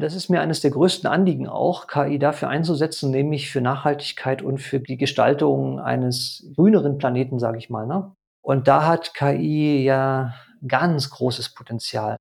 Das 0.00 0.14
ist 0.14 0.30
mir 0.30 0.40
eines 0.40 0.60
der 0.60 0.70
größten 0.70 1.10
Anliegen 1.10 1.48
auch, 1.48 1.88
KI 1.88 2.20
dafür 2.20 2.48
einzusetzen, 2.48 3.10
nämlich 3.10 3.50
für 3.50 3.60
Nachhaltigkeit 3.60 4.42
und 4.42 4.58
für 4.58 4.78
die 4.78 4.96
Gestaltung 4.96 5.80
eines 5.80 6.46
grüneren 6.54 6.98
Planeten, 6.98 7.40
sage 7.40 7.58
ich 7.58 7.68
mal. 7.68 7.84
Ne? 7.84 8.12
Und 8.40 8.68
da 8.68 8.86
hat 8.86 9.12
KI 9.14 9.82
ja 9.82 10.34
ganz 10.66 11.10
großes 11.10 11.52
Potenzial. 11.52 12.16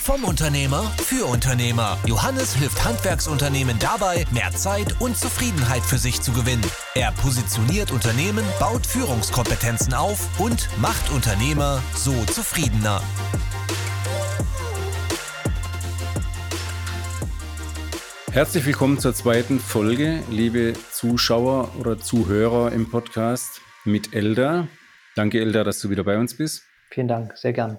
Vom 0.00 0.24
Unternehmer 0.24 0.82
für 0.96 1.26
Unternehmer. 1.26 1.96
Johannes 2.06 2.56
hilft 2.56 2.84
Handwerksunternehmen 2.84 3.78
dabei, 3.78 4.24
mehr 4.32 4.50
Zeit 4.50 5.00
und 5.00 5.16
Zufriedenheit 5.16 5.82
für 5.82 5.98
sich 5.98 6.20
zu 6.20 6.32
gewinnen. 6.32 6.64
Er 6.96 7.12
positioniert 7.12 7.92
Unternehmen, 7.92 8.44
baut 8.58 8.84
Führungskompetenzen 8.84 9.94
auf 9.94 10.40
und 10.40 10.68
macht 10.80 11.12
Unternehmer 11.12 11.80
so 11.94 12.12
zufriedener. 12.24 13.00
Herzlich 18.32 18.64
willkommen 18.64 19.00
zur 19.00 19.12
zweiten 19.12 19.58
Folge, 19.58 20.22
liebe 20.30 20.74
Zuschauer 20.92 21.74
oder 21.80 21.98
Zuhörer 21.98 22.70
im 22.70 22.88
Podcast 22.88 23.60
mit 23.84 24.14
Elda. 24.14 24.68
Danke, 25.16 25.40
Elda, 25.40 25.64
dass 25.64 25.80
du 25.80 25.90
wieder 25.90 26.04
bei 26.04 26.16
uns 26.16 26.36
bist. 26.36 26.62
Vielen 26.90 27.08
Dank, 27.08 27.36
sehr 27.36 27.52
gern. 27.52 27.78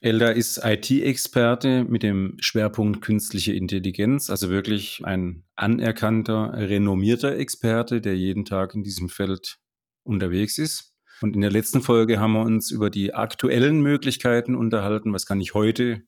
Elda 0.00 0.30
ist 0.30 0.60
IT-Experte 0.64 1.84
mit 1.84 2.02
dem 2.02 2.36
Schwerpunkt 2.40 3.00
künstliche 3.00 3.52
Intelligenz, 3.52 4.28
also 4.28 4.50
wirklich 4.50 5.02
ein 5.04 5.44
anerkannter, 5.54 6.52
renommierter 6.52 7.36
Experte, 7.36 8.00
der 8.00 8.16
jeden 8.16 8.44
Tag 8.44 8.74
in 8.74 8.82
diesem 8.82 9.08
Feld 9.08 9.58
unterwegs 10.02 10.58
ist. 10.58 10.94
Und 11.20 11.36
in 11.36 11.42
der 11.42 11.52
letzten 11.52 11.80
Folge 11.80 12.18
haben 12.18 12.32
wir 12.32 12.42
uns 12.42 12.72
über 12.72 12.90
die 12.90 13.14
aktuellen 13.14 13.80
Möglichkeiten 13.80 14.56
unterhalten. 14.56 15.12
Was 15.12 15.26
kann 15.26 15.40
ich 15.40 15.54
heute 15.54 16.02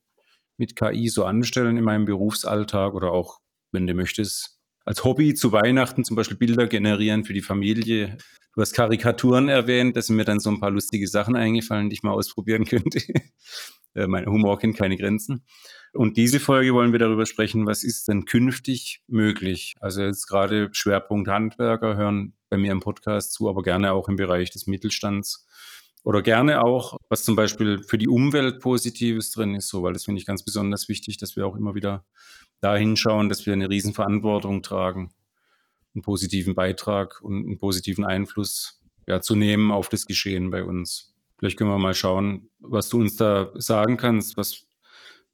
mit 0.56 0.74
KI 0.74 1.08
so 1.08 1.24
anstellen 1.24 1.76
in 1.76 1.84
meinem 1.84 2.06
Berufsalltag 2.06 2.94
oder 2.94 3.12
auch 3.12 3.38
wenn 3.74 3.86
du 3.86 3.94
möchtest, 3.94 4.58
als 4.84 5.04
Hobby 5.04 5.34
zu 5.34 5.52
Weihnachten 5.52 6.04
zum 6.04 6.16
Beispiel 6.16 6.36
Bilder 6.36 6.66
generieren 6.66 7.24
für 7.24 7.32
die 7.32 7.42
Familie. 7.42 8.16
Du 8.54 8.60
hast 8.60 8.74
Karikaturen 8.74 9.48
erwähnt, 9.48 9.96
da 9.96 10.02
sind 10.02 10.16
mir 10.16 10.24
dann 10.24 10.40
so 10.40 10.50
ein 10.50 10.60
paar 10.60 10.70
lustige 10.70 11.08
Sachen 11.08 11.36
eingefallen, 11.36 11.90
die 11.90 11.94
ich 11.94 12.02
mal 12.02 12.12
ausprobieren 12.12 12.64
könnte. 12.66 13.00
Äh, 13.94 14.06
mein 14.06 14.26
Humor 14.26 14.58
kennt 14.58 14.76
keine 14.76 14.96
Grenzen. 14.96 15.44
Und 15.92 16.16
diese 16.16 16.40
Folge 16.40 16.74
wollen 16.74 16.92
wir 16.92 16.98
darüber 16.98 17.26
sprechen, 17.26 17.66
was 17.66 17.84
ist 17.84 18.08
denn 18.08 18.24
künftig 18.24 19.02
möglich? 19.06 19.74
Also 19.80 20.02
jetzt 20.02 20.26
gerade 20.26 20.68
Schwerpunkt 20.72 21.28
Handwerker 21.28 21.96
hören 21.96 22.34
bei 22.50 22.56
mir 22.56 22.72
im 22.72 22.80
Podcast 22.80 23.32
zu, 23.32 23.48
aber 23.48 23.62
gerne 23.62 23.92
auch 23.92 24.08
im 24.08 24.16
Bereich 24.16 24.50
des 24.50 24.66
Mittelstands. 24.66 25.46
Oder 26.02 26.20
gerne 26.20 26.62
auch, 26.62 26.98
was 27.08 27.24
zum 27.24 27.34
Beispiel 27.34 27.82
für 27.82 27.96
die 27.96 28.08
Umwelt 28.08 28.60
Positives 28.60 29.30
drin 29.30 29.54
ist, 29.54 29.68
so, 29.68 29.82
weil 29.82 29.94
das 29.94 30.04
finde 30.04 30.20
ich 30.20 30.26
ganz 30.26 30.44
besonders 30.44 30.88
wichtig, 30.88 31.16
dass 31.16 31.34
wir 31.34 31.46
auch 31.46 31.56
immer 31.56 31.74
wieder 31.74 32.04
da 32.60 32.76
hinschauen, 32.76 33.28
dass 33.28 33.46
wir 33.46 33.52
eine 33.52 33.68
Riesenverantwortung 33.68 34.62
tragen, 34.62 35.12
einen 35.94 36.02
positiven 36.02 36.54
Beitrag 36.54 37.20
und 37.22 37.44
einen 37.44 37.58
positiven 37.58 38.04
Einfluss 38.04 38.80
ja, 39.06 39.20
zu 39.20 39.36
nehmen 39.36 39.70
auf 39.70 39.88
das 39.88 40.06
Geschehen 40.06 40.50
bei 40.50 40.64
uns. 40.64 41.14
Vielleicht 41.38 41.58
können 41.58 41.70
wir 41.70 41.78
mal 41.78 41.94
schauen, 41.94 42.48
was 42.58 42.88
du 42.88 43.00
uns 43.00 43.16
da 43.16 43.50
sagen 43.54 43.96
kannst, 43.96 44.36
was 44.36 44.66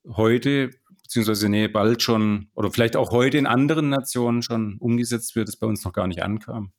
heute, 0.08 0.70
beziehungsweise 1.02 1.48
nee, 1.48 1.68
bald 1.68 2.02
schon, 2.02 2.48
oder 2.54 2.70
vielleicht 2.70 2.96
auch 2.96 3.10
heute 3.10 3.38
in 3.38 3.46
anderen 3.46 3.90
Nationen 3.90 4.42
schon 4.42 4.76
umgesetzt 4.78 5.36
wird, 5.36 5.48
das 5.48 5.56
bei 5.56 5.66
uns 5.66 5.84
noch 5.84 5.92
gar 5.92 6.06
nicht 6.06 6.22
ankam, 6.22 6.72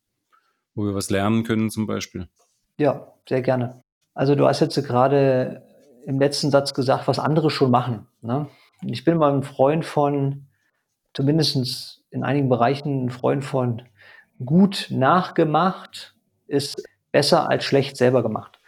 wo 0.73 0.85
wir 0.85 0.95
was 0.95 1.09
lernen 1.09 1.43
können 1.43 1.69
zum 1.69 1.87
Beispiel. 1.87 2.27
Ja, 2.77 3.13
sehr 3.27 3.41
gerne. 3.41 3.83
Also 4.13 4.35
du 4.35 4.45
hast 4.47 4.59
jetzt 4.59 4.75
gerade 4.83 5.63
im 6.05 6.19
letzten 6.19 6.51
Satz 6.51 6.73
gesagt, 6.73 7.07
was 7.07 7.19
andere 7.19 7.49
schon 7.49 7.71
machen. 7.71 8.07
Ne? 8.21 8.47
Ich 8.83 9.03
bin 9.03 9.17
mal 9.17 9.33
ein 9.33 9.43
Freund 9.43 9.85
von, 9.85 10.47
zumindest 11.13 12.03
in 12.09 12.23
einigen 12.23 12.49
Bereichen 12.49 13.05
ein 13.05 13.09
Freund 13.09 13.45
von 13.45 13.83
gut 14.43 14.87
nachgemacht 14.89 16.15
ist 16.47 16.83
besser 17.11 17.47
als 17.49 17.63
schlecht 17.63 17.95
selber 17.95 18.23
gemacht. 18.23 18.59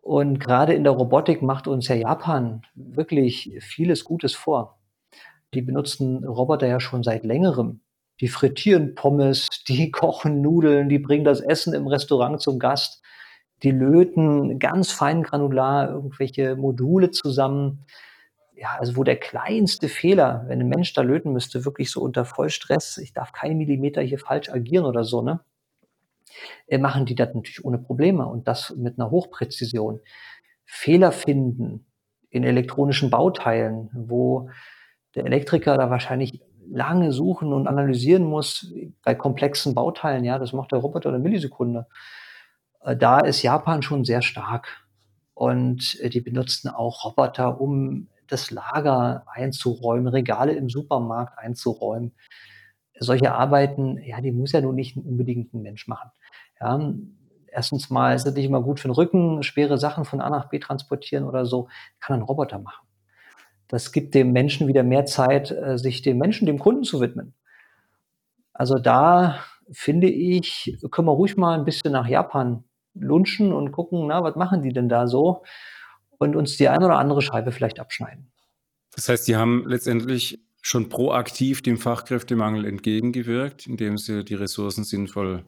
Und 0.00 0.38
gerade 0.38 0.74
in 0.74 0.84
der 0.84 0.92
Robotik 0.92 1.42
macht 1.42 1.66
uns 1.66 1.88
ja 1.88 1.96
Japan 1.96 2.62
wirklich 2.74 3.56
vieles 3.60 4.04
Gutes 4.04 4.34
vor. 4.34 4.78
Die 5.52 5.62
benutzen 5.62 6.24
Roboter 6.24 6.66
ja 6.66 6.78
schon 6.78 7.02
seit 7.02 7.24
längerem. 7.24 7.80
Die 8.20 8.28
frittieren 8.28 8.94
Pommes, 8.94 9.48
die 9.68 9.90
kochen 9.90 10.42
Nudeln, 10.42 10.88
die 10.88 11.00
bringen 11.00 11.24
das 11.24 11.40
Essen 11.40 11.74
im 11.74 11.88
Restaurant 11.88 12.40
zum 12.40 12.58
Gast. 12.58 13.02
Die 13.62 13.72
löten 13.72 14.58
ganz 14.58 14.92
fein 14.92 15.22
granular 15.22 15.88
irgendwelche 15.88 16.54
Module 16.54 17.10
zusammen 17.10 17.84
ja, 18.56 18.76
also 18.78 18.96
wo 18.96 19.04
der 19.04 19.16
kleinste 19.16 19.88
Fehler, 19.88 20.44
wenn 20.46 20.60
ein 20.60 20.68
Mensch 20.68 20.92
da 20.92 21.02
löten 21.02 21.32
müsste, 21.32 21.64
wirklich 21.64 21.90
so 21.90 22.00
unter 22.00 22.24
Vollstress, 22.24 22.98
ich 22.98 23.12
darf 23.12 23.32
keinen 23.32 23.58
Millimeter 23.58 24.02
hier 24.02 24.18
falsch 24.18 24.48
agieren 24.48 24.84
oder 24.84 25.04
so, 25.04 25.22
ne? 25.22 25.40
Äh, 26.66 26.78
machen 26.78 27.06
die 27.06 27.14
das 27.14 27.34
natürlich 27.34 27.64
ohne 27.64 27.78
Probleme 27.78 28.26
und 28.26 28.48
das 28.48 28.74
mit 28.76 28.98
einer 28.98 29.10
Hochpräzision. 29.10 30.00
Fehler 30.64 31.12
finden 31.12 31.86
in 32.30 32.44
elektronischen 32.44 33.10
Bauteilen, 33.10 33.90
wo 33.92 34.50
der 35.14 35.26
Elektriker 35.26 35.76
da 35.76 35.90
wahrscheinlich 35.90 36.40
lange 36.68 37.12
suchen 37.12 37.52
und 37.52 37.66
analysieren 37.66 38.24
muss 38.24 38.72
bei 39.02 39.14
komplexen 39.14 39.74
Bauteilen, 39.74 40.24
ja, 40.24 40.38
das 40.38 40.52
macht 40.52 40.72
der 40.72 40.78
Roboter 40.78 41.10
eine 41.10 41.18
Millisekunde. 41.18 41.86
Äh, 42.80 42.96
da 42.96 43.20
ist 43.20 43.42
Japan 43.42 43.82
schon 43.82 44.04
sehr 44.04 44.22
stark. 44.22 44.84
Und 45.34 45.98
äh, 46.00 46.08
die 46.08 46.20
benutzen 46.20 46.68
auch 46.68 47.04
Roboter, 47.04 47.60
um 47.60 48.08
das 48.28 48.50
Lager 48.50 49.24
einzuräumen, 49.26 50.08
Regale 50.08 50.52
im 50.52 50.68
Supermarkt 50.68 51.38
einzuräumen. 51.38 52.14
Solche 52.98 53.32
Arbeiten, 53.32 53.98
ja, 53.98 54.20
die 54.20 54.32
muss 54.32 54.52
ja 54.52 54.60
nun 54.60 54.74
nicht 54.74 54.96
unbedingt 54.96 55.52
ein 55.52 55.62
Mensch 55.62 55.88
machen. 55.88 56.10
Ja, 56.60 56.80
erstens 57.48 57.90
mal 57.90 58.14
ist 58.14 58.26
es 58.26 58.34
nicht 58.34 58.44
immer 58.44 58.62
gut 58.62 58.80
für 58.80 58.88
den 58.88 58.94
Rücken, 58.94 59.42
schwere 59.42 59.78
Sachen 59.78 60.04
von 60.04 60.20
A 60.20 60.30
nach 60.30 60.48
B 60.48 60.58
transportieren 60.58 61.24
oder 61.24 61.46
so, 61.46 61.68
kann 62.00 62.18
ein 62.18 62.22
Roboter 62.22 62.58
machen. 62.58 62.86
Das 63.68 63.92
gibt 63.92 64.14
dem 64.14 64.32
Menschen 64.32 64.68
wieder 64.68 64.82
mehr 64.82 65.06
Zeit, 65.06 65.50
äh, 65.50 65.78
sich 65.78 66.02
dem 66.02 66.18
Menschen, 66.18 66.46
dem 66.46 66.58
Kunden 66.58 66.84
zu 66.84 67.00
widmen. 67.00 67.34
Also 68.52 68.76
da 68.76 69.40
finde 69.72 70.08
ich, 70.08 70.78
können 70.90 71.08
wir 71.08 71.12
ruhig 71.12 71.36
mal 71.36 71.58
ein 71.58 71.64
bisschen 71.64 71.92
nach 71.92 72.06
Japan 72.06 72.64
lunchen 72.94 73.52
und 73.52 73.72
gucken, 73.72 74.06
na, 74.06 74.22
was 74.22 74.36
machen 74.36 74.62
die 74.62 74.72
denn 74.72 74.88
da 74.88 75.06
so? 75.06 75.42
Und 76.18 76.36
uns 76.36 76.56
die 76.56 76.68
eine 76.68 76.86
oder 76.86 76.98
andere 76.98 77.22
Scheibe 77.22 77.52
vielleicht 77.52 77.80
abschneiden. 77.80 78.32
Das 78.94 79.08
heißt, 79.08 79.26
die 79.26 79.36
haben 79.36 79.64
letztendlich 79.66 80.40
schon 80.62 80.88
proaktiv 80.88 81.62
dem 81.62 81.76
Fachkräftemangel 81.78 82.64
entgegengewirkt, 82.64 83.66
indem 83.66 83.98
sie 83.98 84.24
die 84.24 84.34
Ressourcen 84.34 84.84
sinnvoll 84.84 85.44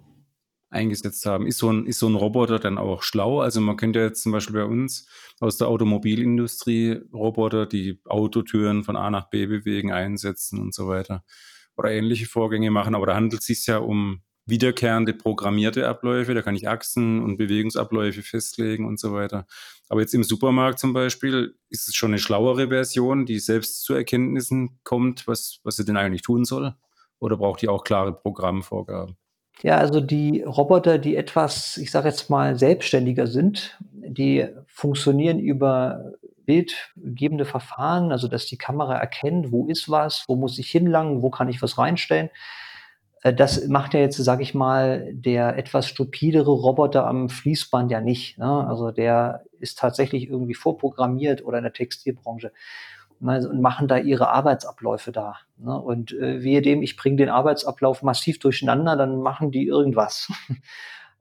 eingesetzt 0.68 1.24
haben. 1.26 1.46
Ist 1.46 1.58
so, 1.58 1.72
ein, 1.72 1.86
ist 1.86 2.00
so 2.00 2.08
ein 2.08 2.16
Roboter 2.16 2.58
dann 2.58 2.76
auch 2.76 3.02
schlau? 3.02 3.40
Also 3.40 3.60
man 3.60 3.76
könnte 3.76 4.00
jetzt 4.00 4.22
zum 4.22 4.32
Beispiel 4.32 4.56
bei 4.56 4.64
uns 4.64 5.08
aus 5.40 5.56
der 5.56 5.68
Automobilindustrie 5.68 7.00
Roboter, 7.12 7.66
die 7.66 8.00
Autotüren 8.04 8.84
von 8.84 8.96
A 8.96 9.10
nach 9.10 9.30
B 9.30 9.46
bewegen, 9.46 9.92
einsetzen 9.92 10.60
und 10.60 10.74
so 10.74 10.88
weiter 10.88 11.24
oder 11.76 11.90
ähnliche 11.90 12.26
Vorgänge 12.26 12.70
machen. 12.70 12.94
Aber 12.94 13.06
da 13.06 13.14
handelt 13.14 13.40
es 13.40 13.46
sich 13.46 13.66
ja 13.66 13.78
um 13.78 14.22
wiederkehrende 14.46 15.12
programmierte 15.12 15.88
Abläufe, 15.88 16.34
da 16.34 16.42
kann 16.42 16.54
ich 16.54 16.68
Achsen 16.68 17.22
und 17.22 17.36
Bewegungsabläufe 17.36 18.22
festlegen 18.22 18.86
und 18.86 18.98
so 18.98 19.12
weiter. 19.12 19.46
Aber 19.88 20.00
jetzt 20.00 20.14
im 20.14 20.24
Supermarkt 20.24 20.78
zum 20.78 20.92
Beispiel 20.92 21.56
ist 21.68 21.88
es 21.88 21.94
schon 21.94 22.10
eine 22.10 22.18
schlauere 22.18 22.68
Version, 22.68 23.26
die 23.26 23.38
selbst 23.38 23.82
zu 23.84 23.94
Erkenntnissen 23.94 24.78
kommt, 24.84 25.26
was, 25.26 25.60
was 25.64 25.76
sie 25.76 25.84
denn 25.84 25.96
eigentlich 25.96 26.22
tun 26.22 26.44
soll? 26.44 26.74
Oder 27.18 27.36
braucht 27.36 27.62
die 27.62 27.68
auch 27.68 27.84
klare 27.84 28.12
Programmvorgaben? 28.12 29.16
Ja, 29.62 29.78
also 29.78 30.00
die 30.00 30.42
Roboter, 30.42 30.98
die 30.98 31.16
etwas, 31.16 31.78
ich 31.78 31.90
sage 31.90 32.08
jetzt 32.08 32.28
mal, 32.28 32.58
selbstständiger 32.58 33.26
sind, 33.26 33.78
die 33.90 34.46
funktionieren 34.66 35.38
über 35.38 36.12
bildgebende 36.44 37.44
Verfahren, 37.44 38.12
also 38.12 38.28
dass 38.28 38.46
die 38.46 38.58
Kamera 38.58 38.96
erkennt, 38.96 39.50
wo 39.50 39.66
ist 39.66 39.90
was, 39.90 40.24
wo 40.28 40.36
muss 40.36 40.58
ich 40.58 40.70
hinlangen, 40.70 41.22
wo 41.22 41.30
kann 41.30 41.48
ich 41.48 41.60
was 41.62 41.78
reinstellen. 41.78 42.30
Äh, 43.26 43.34
das 43.34 43.66
macht 43.66 43.94
ja 43.94 44.00
jetzt, 44.00 44.16
sage 44.16 44.42
ich 44.42 44.54
mal, 44.54 45.12
der 45.12 45.56
etwas 45.58 45.88
stupidere 45.88 46.50
Roboter 46.50 47.06
am 47.06 47.28
Fließband 47.28 47.90
ja 47.90 48.00
nicht. 48.00 48.38
Ne? 48.38 48.66
Also 48.68 48.90
der 48.90 49.44
ist 49.58 49.78
tatsächlich 49.78 50.28
irgendwie 50.28 50.54
vorprogrammiert 50.54 51.44
oder 51.44 51.58
in 51.58 51.64
der 51.64 51.72
Textilbranche 51.72 52.52
ne? 53.20 53.48
und 53.48 53.60
machen 53.60 53.88
da 53.88 53.98
ihre 53.98 54.28
Arbeitsabläufe 54.28 55.12
da. 55.12 55.36
Ne? 55.56 55.78
Und 55.78 56.12
äh, 56.12 56.42
wehe 56.42 56.62
dem, 56.62 56.82
ich 56.82 56.96
bringe 56.96 57.16
den 57.16 57.28
Arbeitsablauf 57.28 58.02
massiv 58.02 58.38
durcheinander, 58.38 58.96
dann 58.96 59.20
machen 59.20 59.50
die 59.50 59.66
irgendwas. 59.66 60.32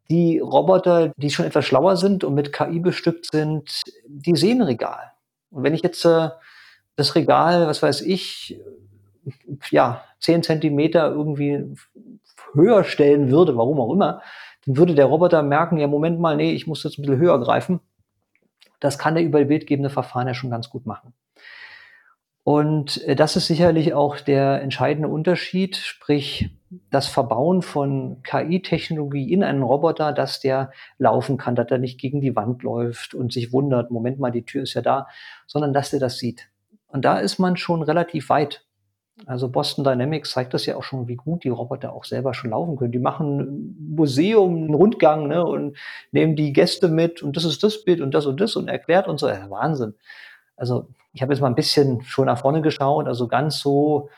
Die 0.08 0.38
Roboter, 0.38 1.12
die 1.18 1.32
schon 1.32 1.48
etwas 1.48 1.66
schlauer 1.66 1.98
sind 1.98 2.24
und 2.24 2.36
mit 2.36 2.54
KI 2.54 2.80
bestückt 2.80 3.26
sind, 3.32 3.82
die 4.06 4.36
sehen 4.36 4.62
Regal. 4.62 5.14
Und 5.50 5.64
wenn 5.64 5.74
ich 5.74 5.82
jetzt 5.82 6.06
äh, 6.06 6.30
das 6.96 7.16
Regal, 7.16 7.66
was 7.66 7.82
weiß 7.82 8.02
ich, 8.02 8.62
ja, 9.70 10.04
zehn 10.20 10.44
Zentimeter 10.44 11.10
irgendwie 11.10 11.76
höher 12.54 12.84
stellen 12.84 13.32
würde, 13.32 13.58
warum 13.58 13.80
auch 13.80 13.94
immer, 13.94 14.22
dann 14.66 14.78
würde 14.78 14.96
der 14.96 15.06
Roboter 15.06 15.44
merken, 15.44 15.78
ja, 15.78 15.88
Moment 15.88 16.20
mal, 16.20 16.36
nee, 16.36 16.52
ich 16.52 16.68
muss 16.68 16.84
jetzt 16.84 16.98
ein 16.98 17.04
bisschen 17.04 17.20
höher 17.20 17.40
greifen. 17.40 17.80
Das 18.80 18.98
kann 18.98 19.16
er 19.16 19.24
über 19.24 19.44
bildgebende 19.44 19.90
Verfahren 19.90 20.28
ja 20.28 20.34
schon 20.34 20.50
ganz 20.50 20.70
gut 20.70 20.86
machen. 20.86 21.14
Und 22.44 23.04
äh, 23.06 23.16
das 23.16 23.36
ist 23.36 23.48
sicherlich 23.48 23.94
auch 23.94 24.20
der 24.20 24.62
entscheidende 24.62 25.10
Unterschied, 25.10 25.78
sprich 25.78 26.52
das 26.92 27.08
Verbauen 27.08 27.64
von 27.64 28.22
KI-Technologie 28.22 29.32
in 29.32 29.44
einen 29.44 29.64
Roboter, 29.64 30.14
dass 30.14 30.42
der 30.42 30.72
laufen 31.00 31.38
kann, 31.38 31.56
dass 31.56 31.72
er 31.72 31.80
nicht 31.80 32.00
gegen 32.00 32.22
die 32.22 32.36
Wand 32.36 32.62
läuft 32.64 33.16
und 33.16 33.34
sich 33.34 33.52
wundert, 33.52 33.90
Moment 33.90 34.20
mal, 34.20 34.32
die 34.32 34.46
Tür 34.46 34.64
ist 34.64 34.76
ja 34.76 34.82
da, 34.82 35.08
sondern 35.48 35.74
dass 35.74 35.90
der 35.90 36.00
das 36.00 36.20
sieht. 36.20 36.50
Und 36.88 37.04
da 37.04 37.18
ist 37.18 37.40
man 37.40 37.58
schon 37.58 37.82
relativ 37.82 38.30
weit. 38.30 38.65
Also 39.26 39.48
Boston 39.48 39.86
Dynamics 39.86 40.32
zeigt 40.32 40.54
das 40.54 40.66
ja 40.66 40.76
auch 40.76 40.84
schon, 40.84 41.08
wie 41.08 41.16
gut 41.16 41.46
die 41.46 41.50
Roboter 41.50 41.94
auch 41.94 42.04
selber 42.04 42.34
schon 42.34 42.50
laufen 42.50 42.76
können. 42.76 42.92
Die 42.92 43.00
machen 43.00 43.40
ein 43.40 43.96
Museum, 43.96 44.56
einen 44.56 44.74
Rundgang 44.74 45.28
ne, 45.28 45.46
und 45.46 45.78
nehmen 46.12 46.36
die 46.36 46.52
Gäste 46.52 46.90
mit 46.90 47.24
und 47.24 47.38
das 47.38 47.46
ist 47.46 47.64
das 47.64 47.84
Bild 47.86 48.02
und 48.02 48.14
das 48.14 48.26
und 48.26 48.42
das 48.42 48.58
und 48.58 48.68
erklärt 48.68 49.08
und 49.08 49.20
so. 49.20 49.30
Ja, 49.30 49.50
Wahnsinn. 49.50 49.94
Also 50.58 50.90
ich 51.14 51.22
habe 51.22 51.34
jetzt 51.34 51.42
mal 51.42 51.48
ein 51.48 51.56
bisschen 51.56 52.02
schon 52.04 52.26
nach 52.26 52.40
vorne 52.40 52.62
geschaut, 52.62 53.08
also 53.08 53.28
ganz 53.30 53.60
so 53.60 54.10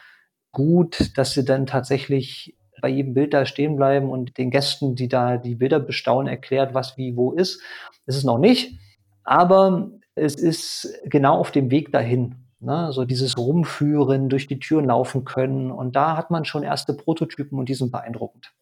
gut, 0.52 1.16
dass 1.16 1.34
sie 1.34 1.46
dann 1.46 1.68
tatsächlich 1.68 2.56
bei 2.82 2.90
jedem 2.90 3.14
Bild 3.14 3.34
da 3.34 3.46
stehen 3.46 3.76
bleiben 3.76 4.10
und 4.10 4.38
den 4.38 4.50
Gästen, 4.50 4.96
die 4.96 5.08
da 5.08 5.38
die 5.38 5.56
Bilder 5.56 5.80
bestaunen, 5.80 6.28
erklärt, 6.28 6.74
was 6.74 6.98
wie 6.98 7.16
wo 7.16 7.32
ist. 7.32 7.62
Das 8.08 8.16
ist 8.16 8.24
noch 8.24 8.40
nicht, 8.40 8.80
aber 9.24 9.92
es 10.16 10.36
ist 10.36 11.00
genau 11.06 11.38
auf 11.38 11.52
dem 11.52 11.70
Weg 11.70 11.92
dahin. 11.92 12.47
Ne? 12.60 12.92
So 12.92 13.06
dieses 13.06 13.38
Rumführen, 13.38 14.30
durch 14.30 14.48
die 14.48 14.60
Türen 14.60 14.86
laufen 14.86 15.26
können. 15.26 15.72
Und 15.72 15.96
da 15.96 16.18
hat 16.18 16.32
man 16.32 16.46
schon 16.46 16.64
erste 16.64 16.94
Prototypen 16.94 17.58
und 17.60 17.70
die 17.70 17.76
sind 17.76 17.92
beeindruckend. 17.92 18.54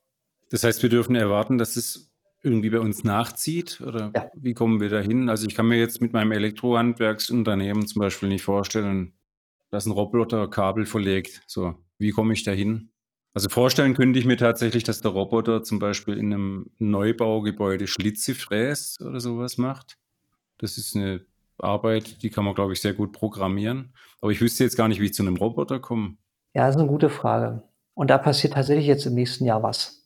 Das 0.51 0.63
heißt, 0.63 0.83
wir 0.83 0.89
dürfen 0.89 1.15
erwarten, 1.15 1.57
dass 1.57 1.75
es 1.75 2.12
irgendwie 2.45 2.69
bei 2.69 2.80
uns 2.80 3.03
nachzieht? 3.03 3.81
Oder 3.81 4.12
ja. 4.15 4.30
wie 4.36 4.53
kommen 4.53 4.80
wir 4.80 4.89
da 4.89 5.00
hin? 5.00 5.30
Also 5.30 5.47
ich 5.47 5.56
kann 5.56 5.68
mir 5.68 5.80
jetzt 5.80 6.00
mit 6.00 6.13
meinem 6.13 6.31
Elektrohandwerksunternehmen 6.31 7.88
zum 7.88 8.00
Beispiel 8.00 8.30
nicht 8.30 8.44
vorstellen, 8.44 9.13
dass 9.71 9.86
ein 9.86 9.92
Roboter 9.92 10.47
Kabel 10.47 10.86
verlegt. 10.86 11.42
So, 11.47 11.75
wie 11.97 12.12
komme 12.12 12.33
ich 12.33 12.44
da 12.44 12.51
hin? 12.51 12.92
Also 13.33 13.50
vorstellen 13.50 13.95
könnte 13.95 14.18
ich 14.18 14.25
mir 14.25 14.38
tatsächlich, 14.38 14.83
dass 14.83 15.01
der 15.01 15.12
Roboter 15.12 15.63
zum 15.63 15.80
Beispiel 15.80 16.18
in 16.18 16.33
einem 16.33 16.71
Neubaugebäude 16.77 17.88
Schlitze 17.88 18.33
fräst 18.33 19.01
oder 19.01 19.19
sowas 19.19 19.57
macht. 19.57 19.97
Das 20.57 20.77
ist 20.77 20.95
eine 20.95 21.25
Arbeit, 21.57 22.22
die 22.24 22.30
kann 22.30 22.46
man, 22.46 22.56
glaube 22.56 22.74
ich, 22.74 22.81
sehr 22.81 22.94
gut 22.94 23.13
programmieren. 23.13 23.94
Aber 24.22 24.31
ich 24.31 24.42
wüsste 24.42 24.63
jetzt 24.63 24.78
gar 24.78 24.88
nicht, 24.88 25.00
wie 25.00 25.06
ich 25.06 25.13
zu 25.13 25.24
einem 25.24 25.38
Roboter 25.38 25.80
komme. 25.80 26.18
Ja, 26.54 26.66
das 26.66 26.75
ist 26.75 26.81
eine 26.81 26.90
gute 26.90 27.10
Frage. 27.10 27.63
Und 27.94 28.10
da 28.10 28.18
passiert 28.18 28.54
tatsächlich 28.54 28.88
jetzt 28.88 29.06
im 29.06 29.13
nächsten 29.13 29.46
Jahr 29.46 29.63
was. 29.63 30.06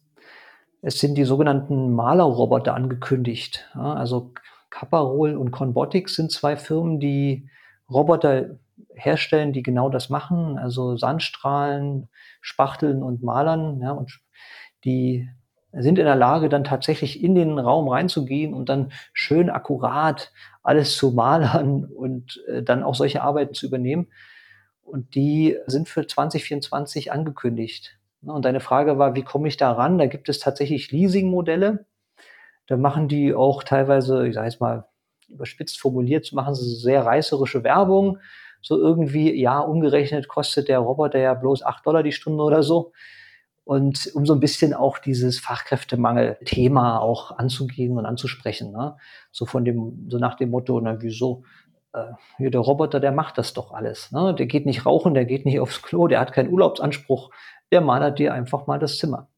Es 0.81 0.99
sind 0.99 1.15
die 1.15 1.25
sogenannten 1.25 1.93
Malerroboter 1.93 2.73
angekündigt. 2.73 3.69
Ja, 3.75 3.93
also 3.93 4.33
Caparol 4.69 5.35
und 5.35 5.51
Conbotics 5.51 6.15
sind 6.15 6.31
zwei 6.31 6.55
Firmen, 6.55 6.99
die 6.99 7.49
Roboter 7.89 8.59
herstellen, 8.93 9.51
die 9.51 9.63
genau 9.63 9.89
das 9.89 10.09
machen, 10.09 10.57
also 10.57 10.95
Sandstrahlen, 10.95 12.09
Spachteln 12.41 13.03
und 13.03 13.23
Malern. 13.23 13.81
Ja, 13.81 13.91
und 13.91 14.19
die 14.85 15.29
sind 15.73 15.99
in 15.99 16.05
der 16.05 16.15
Lage, 16.15 16.49
dann 16.49 16.63
tatsächlich 16.63 17.23
in 17.23 17.35
den 17.35 17.59
Raum 17.59 17.87
reinzugehen 17.87 18.53
und 18.53 18.69
dann 18.69 18.91
schön 19.13 19.49
akkurat 19.49 20.31
alles 20.63 20.97
zu 20.97 21.11
malern 21.15 21.85
und 21.85 22.43
äh, 22.47 22.63
dann 22.63 22.83
auch 22.83 22.95
solche 22.95 23.21
Arbeiten 23.21 23.53
zu 23.53 23.67
übernehmen. 23.67 24.07
Und 24.81 25.13
die 25.13 25.57
sind 25.67 25.87
für 25.87 26.07
2024 26.07 27.11
angekündigt. 27.11 27.99
Ne, 28.21 28.33
und 28.33 28.43
deine 28.45 28.59
Frage 28.59 28.97
war, 28.97 29.15
wie 29.15 29.23
komme 29.23 29.47
ich 29.47 29.57
da 29.57 29.71
ran? 29.71 29.97
Da 29.97 30.07
gibt 30.07 30.29
es 30.29 30.39
tatsächlich 30.39 30.91
Leasing-Modelle. 30.91 31.85
Da 32.67 32.77
machen 32.77 33.07
die 33.07 33.33
auch 33.33 33.63
teilweise, 33.63 34.27
ich 34.27 34.33
sage 34.33 34.47
jetzt 34.47 34.61
mal 34.61 34.85
überspitzt 35.27 35.79
formuliert, 35.79 36.33
machen 36.33 36.55
sie 36.55 36.75
sehr 36.75 37.05
reißerische 37.05 37.63
Werbung. 37.63 38.17
So 38.61 38.77
irgendwie, 38.77 39.39
ja, 39.39 39.59
umgerechnet 39.59 40.27
kostet 40.27 40.67
der 40.67 40.79
Roboter 40.79 41.19
ja 41.19 41.33
bloß 41.33 41.63
acht 41.63 41.85
Dollar 41.85 42.03
die 42.03 42.11
Stunde 42.11 42.43
oder 42.43 42.63
so. 42.63 42.91
Und 43.69 44.09
um 44.15 44.25
so 44.25 44.33
ein 44.33 44.39
bisschen 44.39 44.73
auch 44.73 44.97
dieses 44.97 45.39
Fachkräftemangel-Thema 45.39 46.99
auch 46.99 47.37
anzugehen 47.37 47.97
und 47.97 48.05
anzusprechen. 48.07 48.71
Ne? 48.71 48.97
So 49.31 49.45
von 49.45 49.63
dem, 49.63 50.07
so 50.09 50.17
nach 50.17 50.35
dem 50.35 50.49
Motto, 50.49 50.81
na 50.81 51.01
wieso? 51.01 51.43
Äh, 51.93 52.05
hier 52.37 52.49
der 52.49 52.61
Roboter, 52.61 52.99
der 52.99 53.11
macht 53.11 53.37
das 53.37 53.53
doch 53.53 53.71
alles. 53.71 54.11
Ne? 54.11 54.33
Der 54.33 54.47
geht 54.47 54.65
nicht 54.65 54.87
rauchen, 54.87 55.13
der 55.13 55.25
geht 55.25 55.45
nicht 55.45 55.59
aufs 55.59 55.83
Klo, 55.83 56.07
der 56.07 56.19
hat 56.19 56.33
keinen 56.33 56.51
Urlaubsanspruch 56.51 57.29
der 57.71 57.81
malert 57.81 58.19
dir 58.19 58.33
einfach 58.33 58.67
mal 58.67 58.79
das 58.79 58.97
Zimmer. 58.97 59.29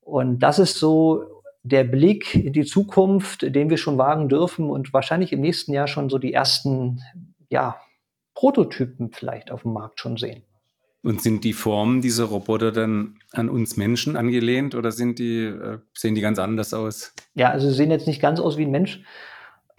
Und 0.00 0.40
das 0.40 0.58
ist 0.58 0.78
so 0.78 1.42
der 1.62 1.84
Blick 1.84 2.34
in 2.34 2.52
die 2.52 2.64
Zukunft, 2.64 3.42
den 3.42 3.70
wir 3.70 3.76
schon 3.76 3.98
wagen 3.98 4.28
dürfen 4.28 4.68
und 4.68 4.92
wahrscheinlich 4.92 5.32
im 5.32 5.40
nächsten 5.40 5.72
Jahr 5.72 5.86
schon 5.86 6.10
so 6.10 6.18
die 6.18 6.32
ersten, 6.32 7.00
ja, 7.50 7.80
Prototypen 8.34 9.12
vielleicht 9.12 9.50
auf 9.50 9.62
dem 9.62 9.72
Markt 9.72 10.00
schon 10.00 10.16
sehen. 10.16 10.42
Und 11.04 11.20
sind 11.20 11.42
die 11.42 11.52
Formen 11.52 12.00
dieser 12.00 12.24
Roboter 12.24 12.70
dann 12.70 13.16
an 13.32 13.48
uns 13.48 13.76
Menschen 13.76 14.16
angelehnt 14.16 14.76
oder 14.76 14.92
sind 14.92 15.18
die, 15.18 15.44
äh, 15.46 15.78
sehen 15.94 16.14
die 16.14 16.20
ganz 16.20 16.38
anders 16.38 16.72
aus? 16.72 17.12
Ja, 17.34 17.50
also 17.50 17.68
sie 17.68 17.74
sehen 17.74 17.90
jetzt 17.90 18.06
nicht 18.06 18.22
ganz 18.22 18.38
aus 18.38 18.56
wie 18.56 18.64
ein 18.64 18.70
Mensch. 18.70 19.02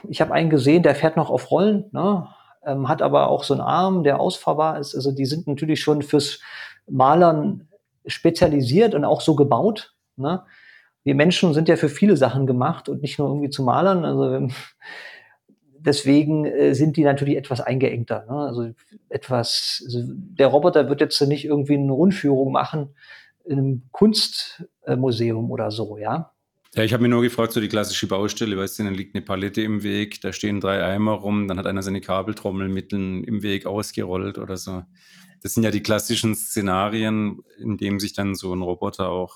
Ich 0.10 0.20
habe 0.20 0.34
einen 0.34 0.50
gesehen, 0.50 0.84
der 0.84 0.96
fährt 0.96 1.16
noch 1.16 1.30
auf 1.30 1.50
Rollen, 1.50 1.86
ne? 1.92 2.28
ähm, 2.66 2.90
hat 2.90 3.02
aber 3.02 3.30
auch 3.30 3.46
so 3.46 3.54
einen 3.54 3.62
Arm, 3.62 4.04
der 4.04 4.20
ausfahrbar 4.20 4.80
ist. 4.80 4.96
Also 4.96 5.12
die 5.12 5.26
sind 5.26 5.48
natürlich 5.48 5.82
schon 5.82 6.02
fürs 6.02 6.40
Malern 6.90 7.70
spezialisiert 8.06 8.94
und 8.94 9.06
auch 9.06 9.22
so 9.22 9.36
gebaut. 9.36 9.96
Ne? 10.18 10.44
Wir 11.04 11.16
Menschen 11.16 11.54
sind 11.54 11.70
ja 11.70 11.78
für 11.78 11.90
viele 11.90 12.18
Sachen 12.18 12.48
gemacht 12.48 12.90
und 12.90 13.02
nicht 13.02 13.18
nur 13.18 13.30
irgendwie 13.30 13.50
zu 13.50 13.64
Malern. 13.64 14.04
Also 14.04 14.50
deswegen 15.86 16.46
äh, 16.46 16.74
sind 16.74 16.98
die 16.98 17.04
natürlich 17.04 17.38
etwas 17.38 17.62
eingeengter. 17.62 18.26
Ne? 18.30 18.36
Also 18.36 18.72
etwas, 19.10 19.82
also 19.86 20.02
der 20.06 20.48
Roboter 20.48 20.90
wird 20.90 21.02
jetzt 21.02 21.22
nicht 21.22 21.46
irgendwie 21.46 21.76
eine 21.76 21.92
Rundführung 21.92 22.52
machen 22.52 22.96
in 23.46 23.60
einem 23.60 23.84
Kunstmuseum 23.92 25.52
oder 25.52 25.72
so, 25.72 25.98
ja. 25.98 26.32
Ja, 26.76 26.84
ich 26.84 26.92
habe 26.92 27.04
mir 27.04 27.10
nur 27.10 27.22
gefragt, 27.22 27.52
so 27.52 27.62
die 27.62 27.68
klassische 27.68 28.08
Baustelle, 28.08 28.58
weißt 28.58 28.80
du, 28.80 28.84
dann 28.84 28.96
liegt 28.96 29.14
eine 29.14 29.24
Palette 29.24 29.62
im 29.62 29.84
Weg, 29.84 30.22
da 30.22 30.34
stehen 30.34 30.60
drei 30.60 30.84
Eimer 30.84 31.12
rum, 31.12 31.48
dann 31.48 31.60
hat 31.60 31.68
einer 31.68 31.84
seine 31.84 32.02
Kabeltrommel 32.02 32.68
mitten 32.68 33.24
im 33.24 33.44
Weg 33.44 33.68
ausgerollt 33.68 34.40
oder 34.40 34.58
so. 34.58 34.82
Das 35.44 35.54
sind 35.54 35.64
ja 35.64 35.72
die 35.72 35.84
klassischen 35.84 36.34
Szenarien, 36.34 37.42
in 37.60 37.78
denen 37.78 38.00
sich 38.00 38.14
dann 38.14 38.34
so 38.34 38.56
ein 38.56 38.64
Roboter 38.64 39.10
auch 39.10 39.36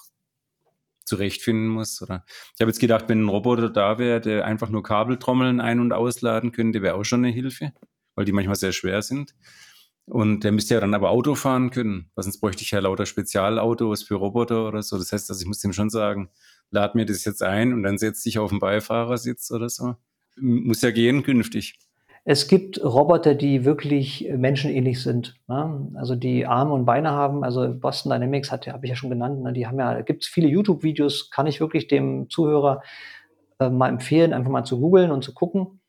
zurechtfinden 1.07 1.67
muss. 1.67 2.01
Oder 2.01 2.23
ich 2.27 2.61
habe 2.61 2.69
jetzt 2.69 2.79
gedacht, 2.79 3.05
wenn 3.07 3.25
ein 3.25 3.29
Roboter 3.29 3.69
da 3.69 3.97
wäre, 3.97 4.21
der 4.21 4.45
einfach 4.45 4.69
nur 4.69 4.83
Kabeltrommeln 4.83 5.59
ein- 5.61 5.79
und 5.79 5.93
ausladen 5.93 6.51
könnte, 6.51 6.81
wäre 6.81 6.95
auch 6.95 7.03
schon 7.03 7.23
eine 7.23 7.33
Hilfe, 7.33 7.73
weil 8.15 8.25
die 8.25 8.31
manchmal 8.31 8.55
sehr 8.55 8.71
schwer 8.71 9.01
sind. 9.01 9.35
Und 10.05 10.45
der 10.45 10.53
müsste 10.53 10.75
ja 10.75 10.79
dann 10.79 10.93
aber 10.93 11.09
Auto 11.09 11.35
fahren 11.35 11.69
können, 11.69 12.11
weil 12.15 12.23
sonst 12.23 12.39
bräuchte 12.39 12.63
ich 12.63 12.71
ja 12.71 12.79
lauter 12.79 13.05
Spezialautos 13.05 14.03
für 14.03 14.15
Roboter 14.15 14.67
oder 14.67 14.81
so. 14.81 14.97
Das 14.97 15.11
heißt, 15.11 15.29
also 15.29 15.41
ich 15.41 15.47
muss 15.47 15.59
dem 15.59 15.73
schon 15.73 15.89
sagen, 15.89 16.29
lad 16.71 16.95
mir 16.95 17.05
das 17.05 17.25
jetzt 17.25 17.43
ein 17.43 17.73
und 17.73 17.83
dann 17.83 17.97
setz 17.97 18.23
dich 18.23 18.39
auf 18.39 18.51
den 18.51 18.59
Beifahrersitz 18.59 19.51
oder 19.51 19.69
so. 19.69 19.95
Muss 20.37 20.81
ja 20.81 20.91
gehen 20.91 21.23
künftig. 21.23 21.77
Es 22.29 22.49
gibt 22.49 22.83
Roboter, 22.83 23.35
die 23.35 23.63
wirklich 23.63 24.27
menschenähnlich 24.35 25.01
sind. 25.01 25.39
Ne? 25.47 25.87
Also 25.95 26.13
die 26.13 26.45
Arme 26.45 26.73
und 26.73 26.83
Beine 26.83 27.11
haben. 27.11 27.45
Also 27.45 27.73
Boston 27.73 28.11
Dynamics 28.11 28.51
hat, 28.51 28.67
habe 28.67 28.85
ich 28.85 28.89
ja 28.89 28.97
schon 28.97 29.09
genannt. 29.09 29.41
Ne? 29.43 29.53
Die 29.53 29.65
haben 29.65 29.79
ja, 29.79 30.01
gibt 30.01 30.23
es 30.23 30.29
viele 30.29 30.49
YouTube-Videos, 30.49 31.29
kann 31.31 31.47
ich 31.47 31.61
wirklich 31.61 31.87
dem 31.87 32.29
Zuhörer 32.29 32.81
äh, 33.59 33.69
mal 33.69 33.87
empfehlen, 33.87 34.33
einfach 34.33 34.51
mal 34.51 34.65
zu 34.65 34.81
googeln 34.81 35.11
und 35.11 35.23
zu 35.23 35.33
gucken 35.33 35.79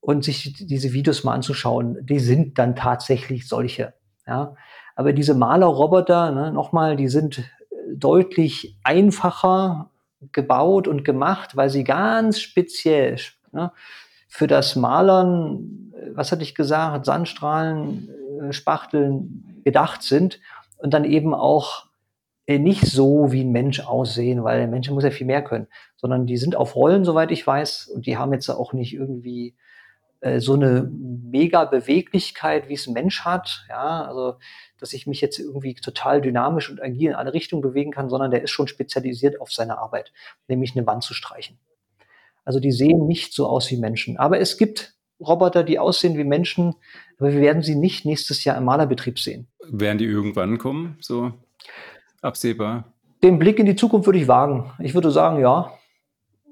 und 0.00 0.24
sich 0.24 0.52
diese 0.52 0.92
Videos 0.94 1.22
mal 1.22 1.34
anzuschauen. 1.34 1.96
Die 2.06 2.18
sind 2.18 2.58
dann 2.58 2.74
tatsächlich 2.74 3.46
solche. 3.46 3.94
Ja? 4.26 4.56
Aber 4.96 5.12
diese 5.12 5.34
Malerroboter, 5.34 6.32
ne, 6.32 6.50
nochmal, 6.50 6.96
die 6.96 7.06
sind 7.06 7.48
deutlich 7.94 8.76
einfacher 8.82 9.90
gebaut 10.32 10.88
und 10.88 11.04
gemacht, 11.04 11.56
weil 11.56 11.70
sie 11.70 11.84
ganz 11.84 12.40
speziell 12.40 13.16
ne, 13.52 13.70
für 14.32 14.46
das 14.46 14.76
Malern, 14.76 15.92
was 16.14 16.32
hatte 16.32 16.42
ich 16.42 16.54
gesagt, 16.54 17.04
Sandstrahlen, 17.04 18.08
äh, 18.40 18.52
Spachteln 18.54 19.60
gedacht 19.62 20.02
sind 20.02 20.40
und 20.78 20.94
dann 20.94 21.04
eben 21.04 21.34
auch 21.34 21.88
äh, 22.46 22.58
nicht 22.58 22.86
so 22.86 23.30
wie 23.30 23.44
ein 23.44 23.52
Mensch 23.52 23.80
aussehen, 23.80 24.42
weil 24.42 24.58
der 24.58 24.68
Mensch 24.68 24.88
muss 24.88 25.04
ja 25.04 25.10
viel 25.10 25.26
mehr 25.26 25.44
können, 25.44 25.66
sondern 25.96 26.24
die 26.24 26.38
sind 26.38 26.56
auf 26.56 26.76
Rollen, 26.76 27.04
soweit 27.04 27.30
ich 27.30 27.46
weiß, 27.46 27.88
und 27.88 28.06
die 28.06 28.16
haben 28.16 28.32
jetzt 28.32 28.48
auch 28.48 28.72
nicht 28.72 28.94
irgendwie 28.94 29.54
äh, 30.20 30.40
so 30.40 30.54
eine 30.54 30.90
mega 30.90 31.66
Beweglichkeit, 31.66 32.70
wie 32.70 32.74
es 32.74 32.86
ein 32.86 32.94
Mensch 32.94 33.26
hat, 33.26 33.66
ja, 33.68 34.06
also 34.06 34.36
dass 34.78 34.94
ich 34.94 35.06
mich 35.06 35.20
jetzt 35.20 35.40
irgendwie 35.40 35.74
total 35.74 36.22
dynamisch 36.22 36.70
und 36.70 36.82
agil 36.82 37.10
in 37.10 37.16
alle 37.16 37.34
Richtungen 37.34 37.60
bewegen 37.60 37.90
kann, 37.90 38.08
sondern 38.08 38.30
der 38.30 38.42
ist 38.42 38.50
schon 38.50 38.66
spezialisiert 38.66 39.42
auf 39.42 39.52
seine 39.52 39.76
Arbeit, 39.76 40.10
nämlich 40.48 40.74
eine 40.74 40.86
Wand 40.86 41.04
zu 41.04 41.12
streichen. 41.12 41.58
Also 42.44 42.60
die 42.60 42.72
sehen 42.72 43.06
nicht 43.06 43.34
so 43.34 43.46
aus 43.46 43.70
wie 43.70 43.76
Menschen. 43.76 44.16
Aber 44.16 44.40
es 44.40 44.56
gibt 44.58 44.94
Roboter, 45.20 45.62
die 45.62 45.78
aussehen 45.78 46.16
wie 46.16 46.24
Menschen, 46.24 46.74
aber 47.18 47.32
wir 47.32 47.40
werden 47.40 47.62
sie 47.62 47.76
nicht 47.76 48.04
nächstes 48.04 48.44
Jahr 48.44 48.56
im 48.56 48.64
Malerbetrieb 48.64 49.18
sehen. 49.18 49.46
Werden 49.70 49.98
die 49.98 50.04
irgendwann 50.04 50.58
kommen, 50.58 50.96
so 51.00 51.32
absehbar? 52.20 52.92
Den 53.22 53.38
Blick 53.38 53.58
in 53.58 53.66
die 53.66 53.76
Zukunft 53.76 54.06
würde 54.06 54.18
ich 54.18 54.26
wagen. 54.26 54.72
Ich 54.80 54.94
würde 54.94 55.10
sagen, 55.10 55.40
ja, 55.40 55.72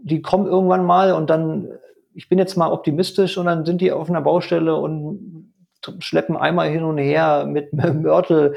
die 0.02 0.22
kommen 0.22 0.46
irgendwann 0.46 0.84
mal 0.84 1.12
und 1.12 1.28
dann, 1.28 1.68
ich 2.14 2.28
bin 2.28 2.38
jetzt 2.38 2.56
mal 2.56 2.70
optimistisch 2.70 3.36
und 3.38 3.46
dann 3.46 3.66
sind 3.66 3.80
die 3.80 3.90
auf 3.90 4.08
einer 4.08 4.20
Baustelle 4.20 4.76
und 4.76 5.52
schleppen 5.98 6.36
einmal 6.36 6.70
hin 6.70 6.84
und 6.84 6.98
her 6.98 7.46
mit 7.46 7.72
Mörtel 7.72 8.54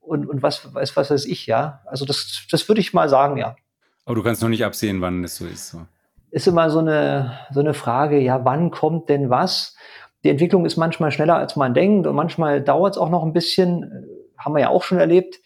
und, 0.00 0.26
und 0.26 0.42
was, 0.42 0.74
was, 0.74 0.96
was 0.96 1.10
weiß 1.10 1.24
ich, 1.24 1.46
ja. 1.46 1.80
Also 1.86 2.04
das, 2.04 2.46
das 2.50 2.68
würde 2.68 2.80
ich 2.80 2.92
mal 2.92 3.08
sagen, 3.08 3.38
ja. 3.38 3.56
Aber 4.04 4.14
du 4.14 4.22
kannst 4.22 4.42
noch 4.42 4.48
nicht 4.48 4.64
absehen, 4.64 5.00
wann 5.00 5.22
das 5.22 5.36
so 5.36 5.46
ist. 5.46 5.70
So. 5.70 5.86
Ist 6.36 6.46
immer 6.46 6.68
so 6.68 6.80
eine, 6.80 7.38
so 7.50 7.60
eine 7.60 7.72
Frage, 7.72 8.18
ja, 8.18 8.44
wann 8.44 8.70
kommt 8.70 9.08
denn 9.08 9.30
was? 9.30 9.74
Die 10.22 10.28
Entwicklung 10.28 10.66
ist 10.66 10.76
manchmal 10.76 11.10
schneller, 11.10 11.36
als 11.36 11.56
man 11.56 11.72
denkt 11.72 12.06
und 12.06 12.14
manchmal 12.14 12.60
dauert 12.60 12.92
es 12.92 12.98
auch 12.98 13.08
noch 13.08 13.22
ein 13.22 13.32
bisschen. 13.32 13.84
Äh, 13.84 14.42
haben 14.44 14.54
wir 14.54 14.60
ja 14.60 14.68
auch 14.68 14.82
schon 14.82 14.98
erlebt. 14.98 15.40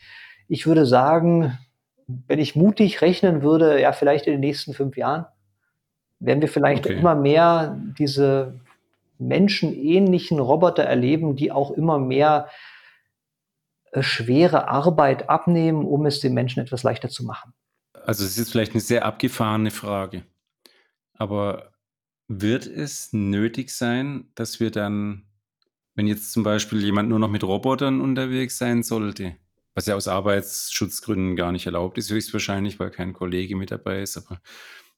Ich 0.48 0.66
würde 0.66 0.84
sagen, 0.84 1.56
wenn 2.26 2.40
ich 2.40 2.56
mutig 2.56 3.02
rechnen 3.02 3.40
würde, 3.40 3.80
ja, 3.80 3.92
vielleicht 3.92 4.26
in 4.26 4.32
den 4.32 4.40
nächsten 4.40 4.74
fünf 4.74 4.96
Jahren, 4.96 5.26
werden 6.18 6.40
wir 6.40 6.48
vielleicht 6.48 6.86
okay. 6.86 6.98
immer 6.98 7.14
mehr 7.14 7.78
diese 7.96 8.58
menschenähnlichen 9.18 10.40
Roboter 10.40 10.82
erleben, 10.82 11.36
die 11.36 11.52
auch 11.52 11.70
immer 11.70 12.00
mehr 12.00 12.48
äh, 13.92 14.02
schwere 14.02 14.66
Arbeit 14.66 15.30
abnehmen, 15.30 15.84
um 15.84 16.04
es 16.04 16.18
den 16.18 16.34
Menschen 16.34 16.60
etwas 16.60 16.82
leichter 16.82 17.10
zu 17.10 17.24
machen. 17.24 17.54
Also 18.04 18.24
es 18.24 18.38
ist 18.38 18.50
vielleicht 18.50 18.72
eine 18.72 18.80
sehr 18.80 19.04
abgefahrene 19.04 19.70
Frage, 19.70 20.24
aber 21.20 21.74
wird 22.28 22.66
es 22.66 23.12
nötig 23.12 23.70
sein, 23.70 24.30
dass 24.34 24.58
wir 24.58 24.70
dann, 24.70 25.26
wenn 25.94 26.06
jetzt 26.06 26.32
zum 26.32 26.44
Beispiel 26.44 26.82
jemand 26.82 27.10
nur 27.10 27.18
noch 27.18 27.28
mit 27.28 27.44
Robotern 27.44 28.00
unterwegs 28.00 28.56
sein 28.56 28.82
sollte, 28.82 29.36
was 29.74 29.84
ja 29.84 29.96
aus 29.96 30.08
Arbeitsschutzgründen 30.08 31.36
gar 31.36 31.52
nicht 31.52 31.66
erlaubt 31.66 31.98
ist, 31.98 32.10
höchstwahrscheinlich, 32.10 32.80
weil 32.80 32.90
kein 32.90 33.12
Kollege 33.12 33.54
mit 33.54 33.70
dabei 33.70 34.00
ist, 34.00 34.16
aber 34.16 34.40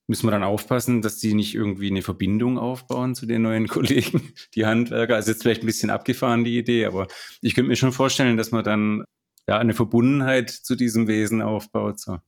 müssen 0.07 0.29
wir 0.29 0.31
dann 0.31 0.45
aufpassen, 0.45 1.03
dass 1.03 1.19
die 1.19 1.35
nicht 1.35 1.57
irgendwie 1.57 1.91
eine 1.91 2.03
Verbindung 2.03 2.57
aufbauen 2.57 3.17
zu 3.17 3.27
den 3.27 3.43
neuen 3.43 3.67
Kollegen, 3.69 4.33
die 4.55 4.65
Handwerker. 4.65 5.17
Also 5.17 5.33
jetzt 5.33 5.43
vielleicht 5.43 5.65
ein 5.65 5.67
bisschen 5.67 5.91
abgefahren 5.91 6.45
die 6.45 6.57
Idee, 6.57 6.87
aber 6.87 7.09
ich 7.41 7.57
könnte 7.57 7.69
mir 7.69 7.77
schon 7.77 7.93
vorstellen, 7.93 8.37
dass 8.37 8.53
man 8.53 8.63
dann 8.63 9.05
ja 9.49 9.59
eine 9.59 9.75
Verbundenheit 9.75 10.51
zu 10.51 10.77
diesem 10.77 11.09
Wesen 11.09 11.43
aufbaut. 11.43 11.99
So. 11.99 12.21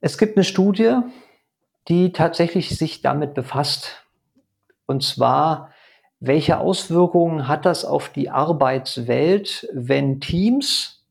Es 0.00 0.18
gibt 0.18 0.36
eine 0.36 0.44
Studie, 0.44 0.96
die 1.88 2.12
tatsächlich 2.12 2.76
sich 2.76 3.02
damit 3.02 3.34
befasst. 3.34 4.04
Und 4.86 5.02
zwar, 5.02 5.72
welche 6.20 6.58
Auswirkungen 6.58 7.48
hat 7.48 7.64
das 7.64 7.84
auf 7.84 8.08
die 8.08 8.30
Arbeitswelt, 8.30 9.68
wenn 9.72 10.20
Teams 10.20 11.04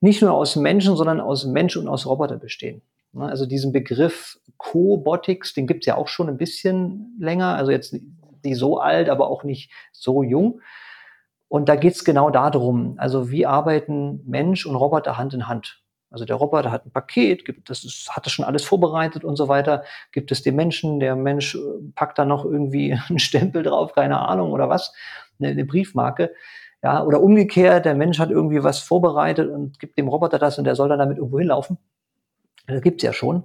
nicht 0.00 0.22
nur 0.22 0.32
aus 0.32 0.56
Menschen, 0.56 0.96
sondern 0.96 1.20
aus 1.20 1.44
Mensch 1.44 1.76
und 1.76 1.88
aus 1.88 2.06
Roboter 2.06 2.36
bestehen? 2.36 2.82
Ne, 3.12 3.26
also 3.26 3.46
diesen 3.46 3.72
Begriff 3.72 4.38
Cobotics, 4.56 5.54
den 5.54 5.66
gibt 5.66 5.82
es 5.82 5.86
ja 5.86 5.96
auch 5.96 6.08
schon 6.08 6.28
ein 6.28 6.38
bisschen 6.38 7.16
länger, 7.18 7.56
also 7.56 7.70
jetzt 7.70 7.92
nicht 7.92 8.58
so 8.58 8.78
alt, 8.78 9.08
aber 9.08 9.28
auch 9.28 9.44
nicht 9.44 9.70
so 9.92 10.22
jung. 10.22 10.60
Und 11.48 11.68
da 11.68 11.76
geht 11.76 11.94
es 11.94 12.04
genau 12.04 12.30
darum, 12.30 12.94
also 12.98 13.30
wie 13.30 13.44
arbeiten 13.44 14.22
Mensch 14.24 14.64
und 14.64 14.76
Roboter 14.76 15.18
Hand 15.18 15.34
in 15.34 15.48
Hand. 15.48 15.81
Also 16.12 16.24
der 16.24 16.36
Roboter 16.36 16.70
hat 16.70 16.86
ein 16.86 16.90
Paket, 16.90 17.44
gibt, 17.44 17.70
das 17.70 17.84
ist, 17.84 18.10
hat 18.14 18.26
das 18.26 18.32
schon 18.32 18.44
alles 18.44 18.64
vorbereitet 18.64 19.24
und 19.24 19.36
so 19.36 19.48
weiter. 19.48 19.84
Gibt 20.12 20.30
es 20.30 20.42
den 20.42 20.56
Menschen, 20.56 21.00
der 21.00 21.16
Mensch 21.16 21.54
äh, 21.54 21.58
packt 21.94 22.18
da 22.18 22.24
noch 22.24 22.44
irgendwie 22.44 22.92
einen 23.08 23.18
Stempel 23.18 23.62
drauf, 23.62 23.94
keine 23.94 24.20
Ahnung 24.20 24.52
oder 24.52 24.68
was, 24.68 24.92
eine, 25.40 25.48
eine 25.48 25.64
Briefmarke. 25.64 26.32
Ja, 26.82 27.04
oder 27.04 27.22
umgekehrt, 27.22 27.84
der 27.84 27.94
Mensch 27.94 28.18
hat 28.18 28.30
irgendwie 28.30 28.62
was 28.62 28.80
vorbereitet 28.80 29.48
und 29.48 29.78
gibt 29.78 29.96
dem 29.96 30.08
Roboter 30.08 30.38
das 30.38 30.58
und 30.58 30.64
der 30.64 30.74
soll 30.74 30.88
dann 30.88 30.98
damit 30.98 31.16
irgendwo 31.16 31.38
hinlaufen. 31.38 31.78
Das 32.66 32.82
gibt's 32.82 33.04
ja 33.04 33.12
schon. 33.12 33.44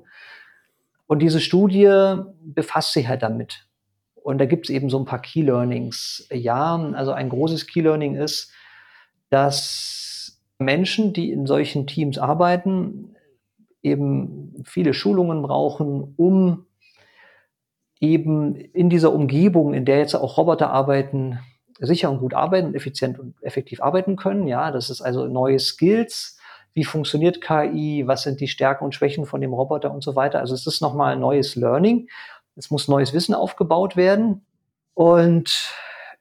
Und 1.05 1.19
diese 1.19 1.39
Studie 1.39 2.15
befasst 2.41 2.93
sich 2.93 3.07
halt 3.07 3.24
damit. 3.24 3.67
Und 4.15 4.39
da 4.39 4.45
gibt's 4.45 4.69
eben 4.69 4.89
so 4.89 5.00
ein 5.00 5.05
paar 5.05 5.21
Key 5.21 5.41
Learnings. 5.41 6.27
Ja, 6.31 6.75
also 6.93 7.13
ein 7.13 7.29
großes 7.29 7.67
Key 7.67 7.81
Learning 7.81 8.15
ist, 8.15 8.51
dass 9.29 10.07
Menschen, 10.59 11.13
die 11.13 11.31
in 11.31 11.45
solchen 11.45 11.87
Teams 11.87 12.17
arbeiten, 12.17 13.15
eben 13.83 14.63
viele 14.65 14.93
Schulungen 14.93 15.41
brauchen, 15.41 16.13
um 16.17 16.65
eben 17.99 18.55
in 18.55 18.89
dieser 18.89 19.13
Umgebung, 19.13 19.73
in 19.73 19.85
der 19.85 19.99
jetzt 19.99 20.15
auch 20.15 20.37
Roboter 20.37 20.69
arbeiten, 20.71 21.39
sicher 21.79 22.09
und 22.09 22.19
gut 22.19 22.33
arbeiten, 22.33 22.75
effizient 22.75 23.19
und 23.19 23.35
effektiv 23.41 23.81
arbeiten 23.81 24.15
können. 24.15 24.47
Ja, 24.47 24.71
das 24.71 24.89
ist 24.89 25.01
also 25.01 25.27
neue 25.27 25.59
Skills, 25.59 26.37
wie 26.73 26.83
funktioniert 26.83 27.41
KI, 27.41 28.03
was 28.05 28.23
sind 28.23 28.39
die 28.39 28.47
Stärken 28.47 28.85
und 28.85 28.93
Schwächen 28.93 29.25
von 29.25 29.41
dem 29.41 29.53
Roboter 29.53 29.91
und 29.91 30.03
so 30.03 30.15
weiter. 30.15 30.39
Also 30.39 30.53
es 30.53 30.67
ist 30.67 30.81
nochmal 30.81 31.17
neues 31.17 31.55
Learning. 31.55 32.07
Es 32.55 32.71
muss 32.71 32.87
neues 32.87 33.13
Wissen 33.13 33.35
aufgebaut 33.35 33.95
werden. 33.95 34.45
Und 34.93 35.71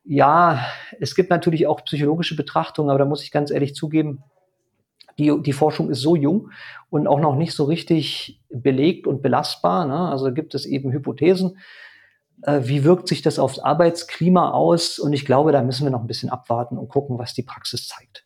ja, 0.07 0.65
es 1.01 1.15
gibt 1.15 1.31
natürlich 1.31 1.67
auch 1.67 1.85
psychologische 1.85 2.37
Betrachtungen, 2.37 2.91
aber 2.91 3.01
da 3.01 3.05
muss 3.05 3.23
ich 3.23 3.33
ganz 3.33 3.51
ehrlich 3.51 3.75
zugeben, 3.75 4.23
die, 5.19 5.33
die 5.43 5.53
Forschung 5.53 5.91
ist 5.91 6.01
so 6.01 6.15
jung 6.15 6.51
und 6.91 7.07
auch 7.07 7.21
noch 7.21 7.37
nicht 7.37 7.55
so 7.55 7.65
richtig 7.65 8.41
belegt 8.51 9.07
und 9.07 9.23
belastbar. 9.23 9.87
Ne? 9.87 10.11
Also 10.11 10.33
gibt 10.33 10.55
es 10.55 10.67
eben 10.67 10.93
Hypothesen. 10.93 11.59
Äh, 12.43 12.61
wie 12.65 12.85
wirkt 12.85 13.09
sich 13.09 13.23
das 13.23 13.39
aufs 13.39 13.59
Arbeitsklima 13.59 14.51
aus? 14.51 14.99
Und 14.99 15.15
ich 15.15 15.25
glaube, 15.25 15.53
da 15.53 15.63
müssen 15.63 15.85
wir 15.85 15.91
noch 15.91 16.03
ein 16.03 16.07
bisschen 16.07 16.29
abwarten 16.29 16.77
und 16.77 16.89
gucken, 16.89 17.19
was 17.19 17.33
die 17.33 17.43
Praxis 17.43 17.89
zeigt. 17.89 18.26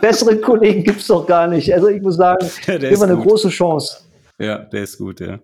Bessere 0.00 0.36
Kollegen 0.38 0.84
gibt's 0.84 1.06
doch 1.06 1.26
gar 1.26 1.46
nicht. 1.46 1.72
Also 1.72 1.88
ich 1.88 2.02
muss 2.02 2.16
sagen, 2.16 2.46
ja, 2.66 2.74
immer 2.74 3.04
eine 3.04 3.16
große 3.16 3.48
Chance. 3.48 4.04
Ja, 4.38 4.58
der 4.58 4.82
ist 4.82 4.98
gut, 4.98 5.20
ja. 5.20 5.38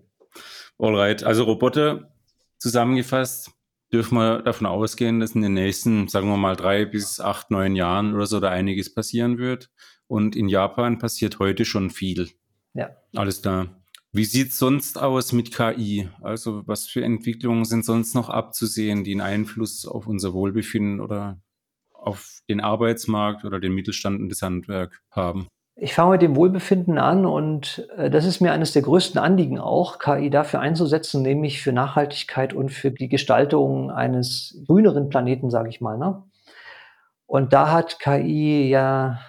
Alright. 0.78 1.24
Also 1.24 1.44
Roboter 1.44 2.10
Zusammengefasst 2.58 3.52
dürfen 3.92 4.16
wir 4.16 4.42
davon 4.42 4.66
ausgehen, 4.66 5.20
dass 5.20 5.34
in 5.34 5.42
den 5.42 5.54
nächsten, 5.54 6.08
sagen 6.08 6.28
wir 6.28 6.36
mal, 6.36 6.56
drei 6.56 6.84
bis 6.84 7.20
acht, 7.20 7.50
neun 7.50 7.76
Jahren 7.76 8.14
oder 8.14 8.26
so 8.26 8.40
da 8.40 8.50
einiges 8.50 8.92
passieren 8.92 9.38
wird. 9.38 9.70
Und 10.06 10.36
in 10.36 10.48
Japan 10.48 10.98
passiert 10.98 11.38
heute 11.38 11.64
schon 11.64 11.90
viel. 11.90 12.30
Ja. 12.74 12.90
Alles 13.14 13.42
da. 13.42 13.68
Wie 14.12 14.24
sieht 14.24 14.48
es 14.48 14.58
sonst 14.58 14.98
aus 14.98 15.32
mit 15.32 15.54
KI? 15.54 16.08
Also 16.22 16.66
was 16.66 16.86
für 16.86 17.04
Entwicklungen 17.04 17.64
sind 17.64 17.84
sonst 17.84 18.14
noch 18.14 18.30
abzusehen, 18.30 19.04
die 19.04 19.12
einen 19.12 19.20
Einfluss 19.20 19.86
auf 19.86 20.06
unser 20.06 20.32
Wohlbefinden 20.32 21.00
oder 21.00 21.40
auf 21.92 22.40
den 22.48 22.60
Arbeitsmarkt 22.60 23.44
oder 23.44 23.60
den 23.60 23.74
Mittelstand 23.74 24.20
und 24.20 24.30
das 24.30 24.42
Handwerk 24.42 25.02
haben? 25.10 25.46
Ich 25.80 25.94
fange 25.94 26.10
mit 26.10 26.22
dem 26.22 26.34
Wohlbefinden 26.34 26.98
an 26.98 27.24
und 27.24 27.88
äh, 27.96 28.10
das 28.10 28.24
ist 28.24 28.40
mir 28.40 28.50
eines 28.50 28.72
der 28.72 28.82
größten 28.82 29.20
Anliegen 29.20 29.60
auch, 29.60 30.00
KI 30.00 30.28
dafür 30.28 30.58
einzusetzen, 30.58 31.22
nämlich 31.22 31.62
für 31.62 31.72
Nachhaltigkeit 31.72 32.52
und 32.52 32.70
für 32.70 32.90
die 32.90 33.08
Gestaltung 33.08 33.92
eines 33.92 34.60
grüneren 34.66 35.08
Planeten, 35.08 35.50
sage 35.50 35.68
ich 35.68 35.80
mal. 35.80 35.96
Ne? 35.96 36.20
Und 37.26 37.52
da 37.52 37.70
hat 37.70 38.00
KI 38.00 38.68
ja 38.68 39.20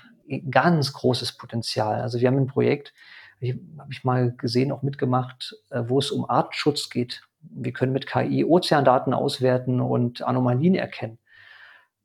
ganz 0.49 0.91
großes 0.93 1.37
Potenzial. 1.37 2.01
Also 2.01 2.19
wir 2.19 2.27
haben 2.27 2.37
ein 2.37 2.47
Projekt, 2.47 2.95
habe 3.41 3.91
ich 3.91 4.03
mal 4.03 4.31
gesehen, 4.31 4.71
auch 4.71 4.81
mitgemacht, 4.81 5.55
äh, 5.69 5.83
wo 5.85 5.99
es 5.99 6.09
um 6.09 6.27
Artenschutz 6.27 6.89
geht. 6.89 7.21
Wir 7.41 7.73
können 7.73 7.93
mit 7.93 8.07
KI 8.07 8.43
Ozeandaten 8.43 9.13
auswerten 9.13 9.81
und 9.81 10.23
Anomalien 10.23 10.73
erkennen. 10.73 11.18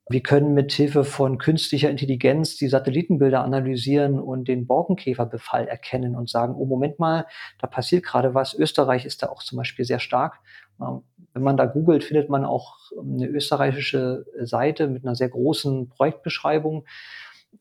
Wir 0.08 0.22
können 0.22 0.52
mit 0.52 0.70
Hilfe 0.72 1.02
von 1.02 1.38
künstlicher 1.38 1.88
Intelligenz 1.88 2.56
die 2.56 2.68
Satellitenbilder 2.68 3.42
analysieren 3.42 4.20
und 4.20 4.48
den 4.48 4.66
Borkenkäferbefall 4.66 5.66
erkennen 5.66 6.14
und 6.14 6.28
sagen, 6.28 6.54
oh 6.58 6.66
Moment 6.66 6.98
mal, 6.98 7.26
da 7.58 7.66
passiert 7.66 8.04
gerade 8.04 8.34
was. 8.34 8.52
Österreich 8.52 9.06
ist 9.06 9.22
da 9.22 9.28
auch 9.28 9.42
zum 9.42 9.56
Beispiel 9.56 9.86
sehr 9.86 10.00
stark. 10.00 10.40
Ähm, 10.78 11.02
wenn 11.32 11.42
man 11.42 11.56
da 11.56 11.64
googelt, 11.64 12.04
findet 12.04 12.28
man 12.28 12.44
auch 12.44 12.76
eine 13.00 13.26
österreichische 13.26 14.26
Seite 14.40 14.88
mit 14.88 15.04
einer 15.04 15.14
sehr 15.14 15.30
großen 15.30 15.88
Projektbeschreibung. 15.88 16.84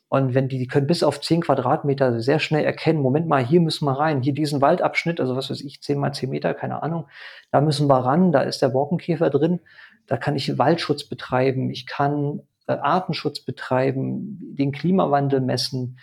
Und 0.09 0.33
wenn 0.33 0.47
die, 0.47 0.59
die 0.59 0.67
können 0.67 0.85
bis 0.85 1.01
auf 1.01 1.21
10 1.21 1.41
Quadratmeter 1.41 2.19
sehr 2.19 2.39
schnell 2.39 2.65
erkennen, 2.65 2.99
Moment 2.99 3.27
mal, 3.27 3.43
hier 3.43 3.61
müssen 3.61 3.85
wir 3.85 3.97
rein, 3.97 4.21
hier 4.21 4.33
diesen 4.33 4.61
Waldabschnitt, 4.61 5.19
also 5.19 5.35
was 5.35 5.49
weiß 5.49 5.61
ich, 5.61 5.81
10 5.81 5.97
mal 5.97 6.11
10 6.11 6.29
Meter, 6.29 6.53
keine 6.53 6.83
Ahnung, 6.83 7.07
da 7.51 7.61
müssen 7.61 7.87
wir 7.87 7.97
ran, 7.97 8.31
da 8.31 8.41
ist 8.41 8.61
der 8.61 8.69
Borkenkäfer 8.69 9.29
drin, 9.29 9.59
da 10.07 10.17
kann 10.17 10.35
ich 10.35 10.57
Waldschutz 10.57 11.05
betreiben, 11.05 11.69
ich 11.69 11.85
kann 11.85 12.41
äh, 12.67 12.73
Artenschutz 12.73 13.39
betreiben, 13.41 14.55
den 14.55 14.71
Klimawandel 14.71 15.41
messen. 15.41 15.99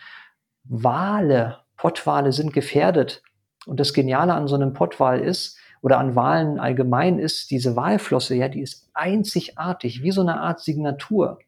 Wale, 0.64 1.58
Pottwale 1.76 2.32
sind 2.32 2.52
gefährdet. 2.52 3.22
Und 3.66 3.78
das 3.80 3.92
Geniale 3.92 4.34
an 4.34 4.48
so 4.48 4.54
einem 4.54 4.72
Pottwal 4.72 5.20
ist, 5.20 5.58
oder 5.82 5.98
an 5.98 6.14
Walen 6.14 6.58
allgemein 6.58 7.18
ist, 7.18 7.50
diese 7.50 7.76
Walflosse, 7.76 8.34
ja, 8.34 8.48
die 8.48 8.60
ist 8.60 8.90
einzigartig, 8.92 10.02
wie 10.02 10.10
so 10.10 10.20
eine 10.20 10.40
Art 10.40 10.60
Signatur. 10.60 11.38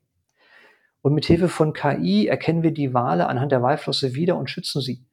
Und 1.03 1.15
mit 1.15 1.25
Hilfe 1.27 1.49
von 1.49 1.73
KI 1.73 2.29
erkennen 2.29 2.63
wir 2.63 2.71
die 2.71 2.95
Wale 2.95 3.27
anhand 3.27 3.53
der 3.53 3.63
Walflosse 3.63 4.15
wieder 4.15 4.37
und 4.37 4.49
schützen 4.49 4.81
sie. 4.81 5.05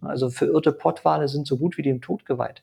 Also 0.00 0.30
verirrte 0.30 0.72
Pottwale 0.72 1.28
sind 1.28 1.46
so 1.46 1.58
gut 1.58 1.76
wie 1.76 1.82
dem 1.82 2.00
Tod 2.00 2.24
geweiht. 2.24 2.62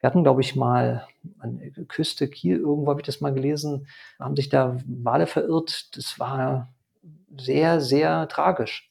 Wir 0.00 0.08
hatten, 0.08 0.22
glaube 0.22 0.40
ich, 0.40 0.54
mal 0.54 1.06
an 1.40 1.58
der 1.58 1.84
Küste 1.84 2.28
Kiel, 2.28 2.58
irgendwo 2.58 2.90
habe 2.90 3.00
ich 3.00 3.06
das 3.06 3.20
mal 3.20 3.34
gelesen, 3.34 3.88
haben 4.18 4.36
sich 4.36 4.48
da 4.48 4.78
Wale 4.86 5.26
verirrt. 5.26 5.96
Das 5.96 6.18
war 6.18 6.72
sehr, 7.36 7.80
sehr 7.80 8.28
tragisch. 8.28 8.88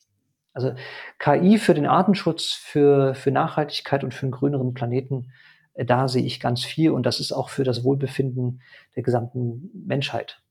Also 0.53 0.73
KI 1.19 1.59
für 1.59 1.73
den 1.73 1.85
Artenschutz, 1.85 2.51
für, 2.51 3.13
für 3.13 3.31
Nachhaltigkeit 3.31 4.03
und 4.03 4.13
für 4.13 4.23
einen 4.23 4.31
grüneren 4.31 4.73
Planeten, 4.73 5.31
äh, 5.75 5.85
da 5.85 6.07
sehe 6.07 6.25
ich 6.25 6.39
ganz 6.39 6.63
viel 6.63 6.91
und 6.91 7.05
das 7.05 7.19
ist 7.19 7.31
auch 7.31 7.49
für 7.49 7.63
das 7.63 7.83
Wohlbefinden 7.83 8.61
der 8.95 9.03
gesamten 9.03 9.69
Menschheit 9.85 10.41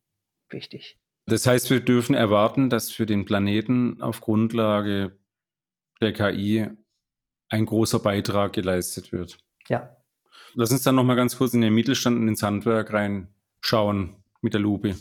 wichtig. 0.49 0.99
Das 1.27 1.47
heißt, 1.47 1.71
wir 1.71 1.81
dürfen 1.81 2.15
erwarten, 2.15 2.71
dass 2.71 2.93
für 2.93 3.05
den 3.05 3.25
Planeten 3.25 4.01
auf 4.01 4.21
Grundlage 4.21 5.19
der 6.01 6.13
KI 6.13 6.69
ein 7.49 7.67
großer 7.67 7.99
Beitrag 7.99 8.53
geleistet 8.53 9.11
wird. 9.11 9.39
Ja. 9.69 9.96
Lass 10.55 10.71
uns 10.71 10.83
dann 10.83 10.95
noch 10.95 11.05
mal 11.05 11.17
ganz 11.17 11.37
kurz 11.37 11.55
in 11.55 11.61
den 11.61 11.75
Mittelstand 11.75 12.19
und 12.19 12.29
ins 12.29 12.43
Handwerk 12.43 12.93
reinschauen 12.93 14.17
mit 14.41 14.55
der 14.55 14.61
Lupe. 14.61 14.97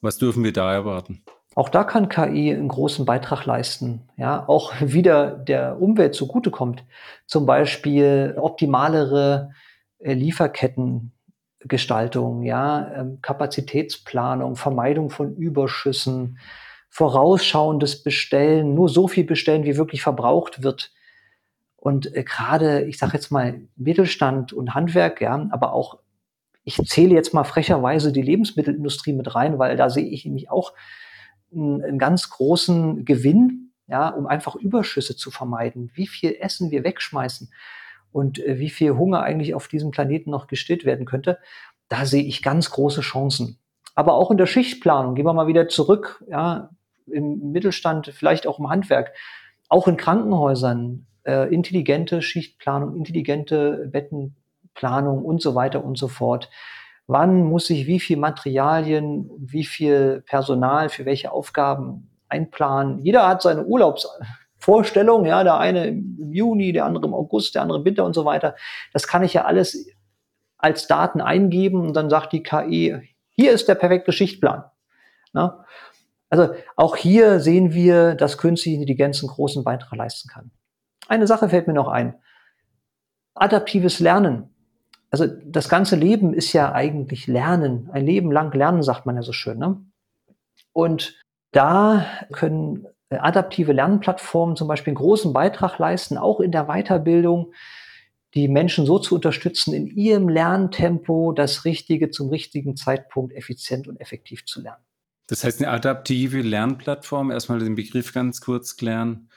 Was 0.00 0.18
dürfen 0.18 0.44
wir 0.44 0.52
da 0.52 0.72
erwarten? 0.72 1.22
Auch 1.54 1.68
da 1.68 1.82
kann 1.82 2.08
KI 2.08 2.52
einen 2.52 2.68
großen 2.68 3.04
Beitrag 3.04 3.44
leisten, 3.44 4.08
ja, 4.16 4.48
auch 4.48 4.74
wieder 4.80 5.30
der 5.30 5.80
Umwelt 5.80 6.14
zugutekommt. 6.14 6.84
Zum 7.26 7.46
Beispiel 7.46 8.36
optimalere 8.38 9.50
äh, 9.98 10.14
Lieferketten 10.14 11.12
Gestaltung, 11.60 12.42
ja, 12.42 12.92
ähm, 12.94 13.18
Kapazitätsplanung, 13.22 14.56
Vermeidung 14.56 15.10
von 15.10 15.34
Überschüssen, 15.34 16.38
vorausschauendes 16.88 18.02
Bestellen, 18.02 18.74
nur 18.74 18.88
so 18.88 19.08
viel 19.08 19.24
bestellen, 19.24 19.64
wie 19.64 19.76
wirklich 19.76 20.02
verbraucht 20.02 20.62
wird. 20.62 20.92
Und 21.80 22.14
äh, 22.14 22.24
gerade, 22.24 22.82
ich 22.82 22.98
sage 22.98 23.14
jetzt 23.14 23.30
mal, 23.30 23.60
Mittelstand 23.76 24.52
und 24.52 24.74
Handwerk, 24.74 25.20
ja, 25.20 25.48
aber 25.50 25.72
auch, 25.72 25.98
ich 26.64 26.76
zähle 26.76 27.14
jetzt 27.14 27.32
mal 27.32 27.44
frecherweise 27.44 28.12
die 28.12 28.22
Lebensmittelindustrie 28.22 29.12
mit 29.12 29.34
rein, 29.34 29.58
weil 29.58 29.76
da 29.76 29.88
sehe 29.88 30.06
ich 30.06 30.24
nämlich 30.24 30.50
auch 30.50 30.74
einen, 31.52 31.82
einen 31.82 31.98
ganz 31.98 32.28
großen 32.30 33.04
Gewinn, 33.04 33.72
ja, 33.86 34.08
um 34.08 34.26
einfach 34.26 34.56
Überschüsse 34.56 35.16
zu 35.16 35.30
vermeiden. 35.30 35.90
Wie 35.94 36.06
viel 36.06 36.36
Essen 36.40 36.70
wir 36.70 36.84
wegschmeißen 36.84 37.50
und 38.12 38.38
äh, 38.44 38.58
wie 38.58 38.70
viel 38.70 38.96
Hunger 38.96 39.22
eigentlich 39.22 39.54
auf 39.54 39.68
diesem 39.68 39.92
Planeten 39.92 40.30
noch 40.30 40.48
gestillt 40.48 40.84
werden 40.84 41.06
könnte, 41.06 41.38
da 41.88 42.04
sehe 42.04 42.24
ich 42.24 42.42
ganz 42.42 42.70
große 42.70 43.00
Chancen. 43.00 43.58
Aber 43.94 44.14
auch 44.14 44.30
in 44.30 44.36
der 44.36 44.46
Schichtplanung, 44.46 45.14
gehen 45.14 45.24
wir 45.24 45.32
mal 45.32 45.46
wieder 45.46 45.68
zurück, 45.68 46.24
ja, 46.28 46.70
im 47.06 47.52
Mittelstand, 47.52 48.08
vielleicht 48.08 48.46
auch 48.46 48.58
im 48.58 48.68
Handwerk, 48.68 49.12
auch 49.68 49.88
in 49.88 49.96
Krankenhäusern, 49.96 51.06
äh, 51.28 51.52
intelligente 51.52 52.22
Schichtplanung, 52.22 52.96
intelligente 52.96 53.88
Bettenplanung 53.92 55.24
und 55.24 55.42
so 55.42 55.54
weiter 55.54 55.84
und 55.84 55.98
so 55.98 56.08
fort. 56.08 56.48
Wann 57.06 57.44
muss 57.44 57.68
ich 57.70 57.86
wie 57.86 58.00
viel 58.00 58.16
Materialien, 58.16 59.30
wie 59.38 59.64
viel 59.64 60.22
Personal 60.26 60.88
für 60.88 61.04
welche 61.04 61.30
Aufgaben 61.30 62.10
einplanen? 62.28 62.98
Jeder 63.04 63.28
hat 63.28 63.42
seine 63.42 63.64
Urlaubs 63.64 64.08
Vorstellung, 64.60 65.24
ja, 65.24 65.44
der 65.44 65.58
eine 65.58 65.86
im 65.86 66.32
Juni, 66.32 66.72
der 66.72 66.84
andere 66.84 67.06
im 67.06 67.14
August, 67.14 67.54
der 67.54 67.62
andere 67.62 67.78
im 67.78 67.84
Winter 67.84 68.04
und 68.04 68.14
so 68.14 68.24
weiter. 68.24 68.56
Das 68.92 69.06
kann 69.06 69.22
ich 69.22 69.34
ja 69.34 69.44
alles 69.44 69.86
als 70.56 70.88
Daten 70.88 71.20
eingeben 71.20 71.82
und 71.82 71.94
dann 71.94 72.10
sagt 72.10 72.32
die 72.32 72.42
KI, 72.42 72.96
hier 73.28 73.52
ist 73.52 73.68
der 73.68 73.76
perfekte 73.76 74.12
Schichtplan. 74.12 74.64
Na? 75.32 75.64
Also 76.28 76.54
auch 76.76 76.96
hier 76.96 77.38
sehen 77.40 77.72
wir, 77.72 78.14
dass 78.14 78.36
künstliche 78.36 78.76
Intelligenz 78.76 79.22
einen 79.22 79.30
großen 79.30 79.62
Beitrag 79.62 79.96
leisten 79.96 80.28
kann. 80.28 80.50
Eine 81.08 81.26
Sache 81.26 81.48
fällt 81.48 81.66
mir 81.66 81.74
noch 81.74 81.88
ein. 81.88 82.14
Adaptives 83.34 83.98
Lernen. 83.98 84.54
Also 85.10 85.26
das 85.26 85.68
ganze 85.68 85.96
Leben 85.96 86.34
ist 86.34 86.52
ja 86.52 86.72
eigentlich 86.72 87.26
Lernen. 87.26 87.88
Ein 87.92 88.04
Leben 88.04 88.30
lang 88.30 88.52
Lernen, 88.52 88.82
sagt 88.82 89.06
man 89.06 89.16
ja 89.16 89.22
so 89.22 89.32
schön. 89.32 89.58
Ne? 89.58 89.80
Und 90.72 91.18
da 91.50 92.06
können 92.30 92.86
äh, 93.08 93.16
adaptive 93.16 93.72
Lernplattformen 93.72 94.54
zum 94.54 94.68
Beispiel 94.68 94.90
einen 94.90 94.98
großen 94.98 95.32
Beitrag 95.32 95.78
leisten, 95.78 96.18
auch 96.18 96.40
in 96.40 96.52
der 96.52 96.66
Weiterbildung, 96.66 97.52
die 98.34 98.48
Menschen 98.48 98.84
so 98.84 98.98
zu 98.98 99.14
unterstützen, 99.14 99.72
in 99.72 99.86
ihrem 99.86 100.28
Lerntempo 100.28 101.32
das 101.32 101.64
Richtige 101.64 102.10
zum 102.10 102.28
richtigen 102.28 102.76
Zeitpunkt 102.76 103.32
effizient 103.32 103.88
und 103.88 103.98
effektiv 104.00 104.44
zu 104.44 104.60
lernen. 104.60 104.84
Das 105.28 105.44
heißt, 105.44 105.60
eine 105.60 105.70
adaptive 105.70 106.40
Lernplattform, 106.42 107.30
erstmal 107.30 107.58
den 107.58 107.74
Begriff 107.74 108.12
ganz 108.12 108.40
kurz 108.40 108.76
klären, 108.76 109.27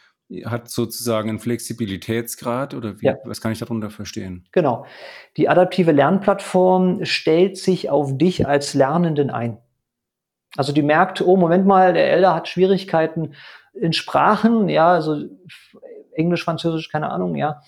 hat 0.45 0.69
sozusagen 0.69 1.29
einen 1.29 1.39
Flexibilitätsgrad 1.39 2.73
oder 2.73 3.01
wie, 3.01 3.07
ja. 3.07 3.17
was 3.25 3.41
kann 3.41 3.51
ich 3.51 3.59
darunter 3.59 3.89
verstehen? 3.89 4.47
Genau. 4.51 4.85
Die 5.37 5.49
adaptive 5.49 5.91
Lernplattform 5.91 7.03
stellt 7.05 7.57
sich 7.57 7.89
auf 7.89 8.17
dich 8.17 8.47
als 8.47 8.73
Lernenden 8.73 9.29
ein. 9.29 9.57
Also 10.57 10.73
die 10.73 10.81
merkt, 10.81 11.21
oh, 11.21 11.37
Moment 11.37 11.65
mal, 11.65 11.93
der 11.93 12.11
Elder 12.11 12.35
hat 12.35 12.47
Schwierigkeiten 12.47 13.33
in 13.73 13.93
Sprachen, 13.93 14.67
ja, 14.69 14.91
also 14.91 15.23
Englisch, 16.13 16.43
Französisch, 16.43 16.89
keine 16.89 17.09
Ahnung, 17.09 17.35
ja, 17.35 17.61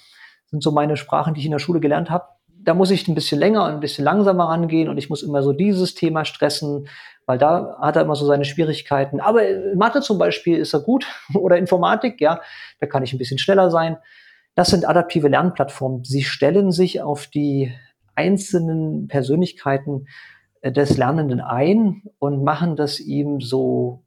sind 0.47 0.62
so 0.62 0.71
meine 0.71 0.97
Sprachen, 0.97 1.34
die 1.34 1.39
ich 1.39 1.45
in 1.45 1.52
der 1.52 1.60
Schule 1.60 1.80
gelernt 1.80 2.10
habe. 2.10 2.26
Da 2.47 2.73
muss 2.73 2.91
ich 2.91 3.08
ein 3.08 3.15
bisschen 3.15 3.39
länger 3.39 3.65
und 3.65 3.71
ein 3.71 3.80
bisschen 3.80 4.06
langsamer 4.06 4.45
rangehen 4.45 4.89
und 4.89 4.97
ich 4.97 5.10
muss 5.10 5.23
immer 5.23 5.43
so 5.43 5.54
dieses 5.54 5.95
Thema 5.95 6.26
stressen, 6.26 6.88
weil 7.25 7.38
da 7.38 7.77
hat 7.79 7.95
er 7.95 8.01
immer 8.01 8.15
so 8.15 8.25
seine 8.25 8.45
Schwierigkeiten. 8.45 9.19
Aber 9.19 9.47
in 9.47 9.77
Mathe 9.77 10.01
zum 10.01 10.17
Beispiel 10.17 10.57
ist 10.57 10.73
er 10.73 10.81
gut 10.81 11.05
oder 11.33 11.57
Informatik, 11.57 12.21
ja, 12.21 12.41
da 12.79 12.88
kann 12.88 13.03
ich 13.03 13.13
ein 13.13 13.17
bisschen 13.17 13.39
schneller 13.39 13.71
sein. 13.71 13.97
Das 14.55 14.69
sind 14.69 14.88
adaptive 14.88 15.27
Lernplattformen. 15.27 16.03
Sie 16.03 16.23
stellen 16.23 16.71
sich 16.71 17.01
auf 17.01 17.27
die 17.27 17.73
einzelnen 18.15 19.07
Persönlichkeiten 19.07 20.07
äh, 20.62 20.71
des 20.71 20.97
Lernenden 20.97 21.41
ein 21.41 22.03
und 22.19 22.43
machen 22.43 22.75
das 22.75 22.99
ihm 22.99 23.41
so 23.41 24.03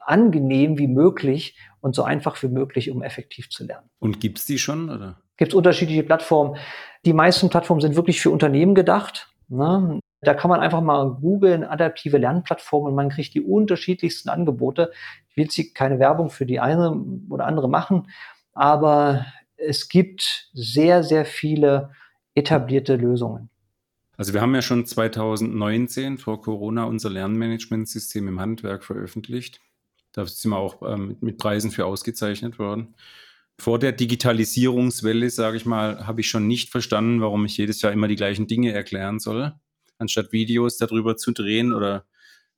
angenehm 0.00 0.78
wie 0.78 0.88
möglich 0.88 1.56
und 1.80 1.94
so 1.94 2.02
einfach 2.02 2.42
wie 2.42 2.48
möglich, 2.48 2.90
um 2.90 3.02
effektiv 3.02 3.50
zu 3.50 3.64
lernen. 3.64 3.88
Und 4.00 4.20
gibt 4.20 4.38
es 4.38 4.46
die 4.46 4.58
schon? 4.58 4.90
Oder? 4.90 5.20
Gibt 5.36 5.52
es 5.52 5.54
unterschiedliche 5.54 6.02
Plattformen. 6.02 6.56
Die 7.04 7.12
meisten 7.12 7.48
Plattformen 7.48 7.80
sind 7.80 7.96
wirklich 7.96 8.20
für 8.20 8.30
Unternehmen 8.30 8.74
gedacht. 8.74 9.28
Ne? 9.48 10.00
Da 10.22 10.34
kann 10.34 10.50
man 10.50 10.60
einfach 10.60 10.82
mal 10.82 11.14
googeln, 11.14 11.64
adaptive 11.64 12.18
Lernplattformen 12.18 12.90
und 12.90 12.96
man 12.96 13.08
kriegt 13.08 13.34
die 13.34 13.40
unterschiedlichsten 13.40 14.28
Angebote. 14.28 14.92
Ich 15.30 15.36
will 15.36 15.44
jetzt 15.44 15.74
keine 15.74 15.98
Werbung 15.98 16.30
für 16.30 16.44
die 16.44 16.60
eine 16.60 16.92
oder 17.30 17.46
andere 17.46 17.68
machen, 17.68 18.08
aber 18.52 19.24
es 19.56 19.88
gibt 19.88 20.50
sehr, 20.52 21.02
sehr 21.02 21.24
viele 21.24 21.90
etablierte 22.34 22.96
Lösungen. 22.96 23.50
Also 24.16 24.34
wir 24.34 24.42
haben 24.42 24.54
ja 24.54 24.60
schon 24.60 24.84
2019 24.84 26.18
vor 26.18 26.42
Corona 26.42 26.84
unser 26.84 27.08
Lernmanagementsystem 27.08 28.28
im 28.28 28.40
Handwerk 28.40 28.84
veröffentlicht. 28.84 29.60
Da 30.12 30.26
sind 30.26 30.50
wir 30.50 30.58
auch 30.58 30.82
ähm, 30.82 31.16
mit 31.20 31.38
Preisen 31.38 31.70
für 31.70 31.86
ausgezeichnet 31.86 32.58
worden. 32.58 32.94
Vor 33.58 33.78
der 33.78 33.92
Digitalisierungswelle, 33.92 35.30
sage 35.30 35.56
ich 35.56 35.64
mal, 35.64 36.06
habe 36.06 36.20
ich 36.20 36.28
schon 36.28 36.46
nicht 36.46 36.70
verstanden, 36.70 37.20
warum 37.20 37.44
ich 37.46 37.56
jedes 37.56 37.80
Jahr 37.80 37.92
immer 37.92 38.08
die 38.08 38.16
gleichen 38.16 38.46
Dinge 38.46 38.72
erklären 38.72 39.20
soll, 39.20 39.54
anstatt 40.00 40.32
Videos 40.32 40.78
darüber 40.78 41.16
zu 41.16 41.32
drehen 41.32 41.72
oder 41.72 42.06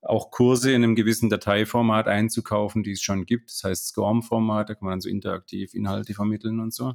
auch 0.02 0.30
Kurse 0.30 0.72
in 0.72 0.82
einem 0.82 0.96
gewissen 0.96 1.30
Dateiformat 1.30 2.08
einzukaufen, 2.08 2.82
die 2.82 2.92
es 2.92 3.02
schon 3.02 3.24
gibt. 3.24 3.50
Das 3.50 3.64
heißt 3.64 3.88
SCORM-Format, 3.88 4.68
da 4.68 4.74
kann 4.74 4.86
man 4.86 4.92
dann 4.92 5.00
so 5.00 5.08
interaktiv 5.08 5.74
Inhalte 5.74 6.14
vermitteln 6.14 6.58
und 6.58 6.74
so. 6.74 6.94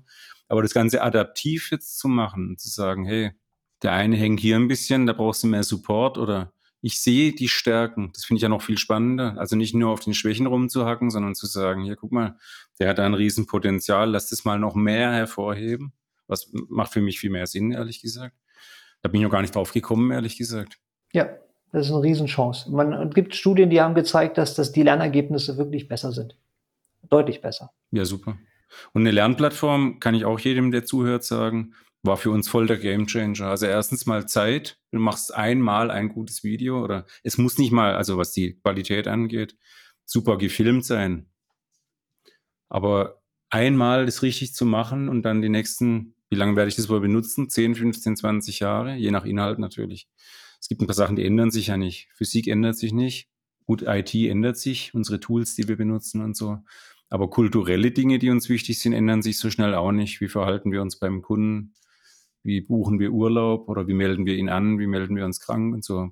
Aber 0.50 0.62
das 0.62 0.74
Ganze 0.74 1.02
adaptiv 1.02 1.72
jetzt 1.72 1.98
zu 1.98 2.10
machen, 2.10 2.58
zu 2.58 2.70
sagen, 2.70 3.06
hey, 3.06 3.32
der 3.82 3.94
eine 3.94 4.18
hängt 4.18 4.40
hier 4.40 4.58
ein 4.58 4.68
bisschen, 4.68 5.06
da 5.06 5.14
brauchst 5.14 5.44
du 5.44 5.48
mehr 5.48 5.64
Support 5.64 6.18
oder 6.18 6.54
ich 6.82 7.00
sehe 7.00 7.34
die 7.34 7.48
Stärken. 7.50 8.12
Das 8.14 8.26
finde 8.26 8.38
ich 8.38 8.44
ja 8.44 8.50
noch 8.50 8.62
viel 8.62 8.78
spannender. 8.78 9.36
Also 9.38 9.56
nicht 9.56 9.74
nur 9.74 9.92
auf 9.92 10.02
den 10.02 10.14
Schwächen 10.14 10.46
rumzuhacken, 10.46 11.10
sondern 11.10 11.36
zu 11.36 11.48
sagen, 11.48 11.84
hier, 11.84 11.96
guck 11.96 12.12
mal, 12.12 12.38
der 12.80 12.90
hat 12.90 13.00
ein 13.00 13.14
Riesenpotenzial, 13.14 14.10
lass 14.10 14.30
das 14.30 14.46
mal 14.46 14.60
noch 14.60 14.76
mehr 14.76 15.12
hervorheben. 15.12 15.94
Was 16.28 16.52
macht 16.52 16.94
für 16.94 17.02
mich 17.02 17.20
viel 17.20 17.30
mehr 17.30 17.48
Sinn, 17.48 17.72
ehrlich 17.72 18.02
gesagt. 18.02 18.36
Da 19.08 19.12
bin 19.12 19.22
ich 19.22 19.24
noch 19.24 19.32
gar 19.32 19.42
nicht 19.42 19.56
drauf 19.56 19.72
gekommen, 19.72 20.12
ehrlich 20.12 20.38
gesagt. 20.38 20.80
Ja, 21.14 21.30
das 21.72 21.86
ist 21.86 21.94
eine 21.94 22.04
Riesenchance. 22.04 22.70
Man 22.70 22.92
es 22.92 23.16
gibt 23.16 23.36
Studien, 23.36 23.70
die 23.70 23.80
haben 23.80 23.96
gezeigt, 23.96 24.38
dass 24.38 24.54
das 24.54 24.74
die 24.74 24.84
Lernergebnisse 24.84 25.58
wirklich 25.58 25.88
besser 25.88 26.12
sind. 26.12 26.38
Deutlich 27.08 27.40
besser. 27.40 27.72
Ja, 27.92 28.04
super. 28.04 28.38
Und 28.92 29.04
eine 29.04 29.12
Lernplattform 29.12 30.02
kann 30.02 30.14
ich 30.14 30.26
auch 30.26 30.40
jedem, 30.40 30.72
der 30.72 30.84
zuhört, 30.84 31.24
sagen, 31.24 31.74
war 32.04 32.18
für 32.18 32.32
uns 32.32 32.50
voll 32.50 32.68
der 32.68 32.76
Gamechanger. 32.76 33.48
Also 33.48 33.66
erstens 33.66 34.06
mal 34.06 34.28
Zeit. 34.28 34.78
Du 34.92 35.00
machst 35.00 35.34
einmal 35.34 35.90
ein 35.90 36.10
gutes 36.10 36.44
Video 36.44 36.84
oder 36.84 37.06
es 37.24 37.38
muss 37.38 37.58
nicht 37.58 37.72
mal, 37.72 37.96
also 37.96 38.18
was 38.18 38.34
die 38.34 38.60
Qualität 38.60 39.08
angeht, 39.08 39.56
super 40.04 40.38
gefilmt 40.38 40.84
sein. 40.84 41.28
Aber 42.68 43.22
einmal 43.50 44.06
das 44.06 44.22
richtig 44.22 44.54
zu 44.54 44.66
machen 44.66 45.08
und 45.08 45.22
dann 45.22 45.42
die 45.42 45.48
nächsten, 45.48 46.14
wie 46.30 46.36
lange 46.36 46.56
werde 46.56 46.70
ich 46.70 46.76
das 46.76 46.90
wohl 46.90 47.00
benutzen? 47.00 47.50
10, 47.50 47.76
15, 47.76 48.18
20 48.18 48.60
Jahre, 48.60 48.96
je 48.96 49.12
nach 49.12 49.26
Inhalt 49.26 49.60
natürlich. 49.60 50.08
Es 50.60 50.68
gibt 50.68 50.82
ein 50.82 50.88
paar 50.88 50.96
Sachen, 50.96 51.16
die 51.16 51.26
ändern 51.26 51.52
sich 51.52 51.68
ja 51.68 51.78
nicht. 51.78 52.10
Physik 52.14 52.48
ändert 52.48 52.78
sich 52.78 52.94
nicht. 52.94 53.30
Gut, 53.66 53.84
IT 53.84 54.14
ändert 54.14 54.58
sich, 54.58 54.94
unsere 54.94 55.20
Tools, 55.20 55.56
die 55.56 55.68
wir 55.68 55.78
benutzen 55.78 56.22
und 56.22 56.36
so. 56.36 56.60
Aber 57.10 57.30
kulturelle 57.30 57.92
Dinge, 57.92 58.20
die 58.20 58.30
uns 58.30 58.50
wichtig 58.50 58.80
sind, 58.80 58.94
ändern 58.94 59.22
sich 59.22 59.40
so 59.40 59.50
schnell 59.50 59.76
auch 59.76 59.92
nicht. 59.92 60.20
Wie 60.20 60.28
verhalten 60.28 60.72
wir 60.72 60.82
uns 60.82 61.00
beim 61.00 61.22
Kunden? 61.22 61.74
Wie 62.44 62.62
buchen 62.62 63.00
wir 63.00 63.12
Urlaub 63.12 63.70
oder 63.70 63.88
wie 63.88 63.94
melden 63.94 64.26
wir 64.26 64.36
ihn 64.36 64.50
an? 64.50 64.80
Wie 64.80 64.88
melden 64.88 65.16
wir 65.16 65.26
uns 65.26 65.40
krank 65.40 65.74
und 65.74 65.84
so? 65.84 66.12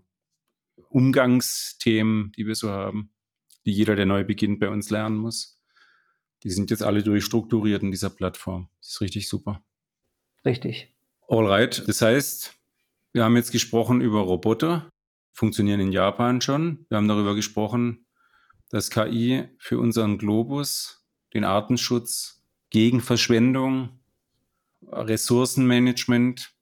Umgangsthemen, 0.89 2.31
die 2.37 2.45
wir 2.45 2.55
so 2.55 2.69
haben, 2.69 3.11
die 3.65 3.71
jeder, 3.71 3.95
der 3.95 4.05
neu 4.05 4.23
beginnt, 4.23 4.59
bei 4.59 4.69
uns 4.69 4.89
lernen 4.89 5.17
muss. 5.17 5.61
Die 6.43 6.49
sind 6.49 6.69
jetzt 6.69 6.83
alle 6.83 7.03
durchstrukturiert 7.03 7.83
in 7.83 7.91
dieser 7.91 8.09
Plattform. 8.09 8.69
Das 8.79 8.91
ist 8.91 9.01
richtig 9.01 9.27
super. 9.27 9.63
Richtig. 10.45 10.93
Alright. 11.27 11.87
Das 11.87 12.01
heißt, 12.01 12.55
wir 13.13 13.23
haben 13.23 13.35
jetzt 13.35 13.51
gesprochen 13.51 14.01
über 14.01 14.19
Roboter, 14.19 14.89
funktionieren 15.33 15.79
in 15.79 15.91
Japan 15.91 16.39
schon. 16.41 16.85
Wir 16.89 16.97
haben 16.97 17.07
darüber 17.07 17.33
gesprochen, 17.33 18.05
dass 18.69 18.91
KI 18.91 19.45
für 19.57 19.79
unseren 19.79 20.17
Globus, 20.17 21.03
den 21.33 21.43
Artenschutz 21.43 22.43
gegen 22.69 23.01
Verschwendung, 23.01 23.99
Ressourcenmanagement 24.91 26.53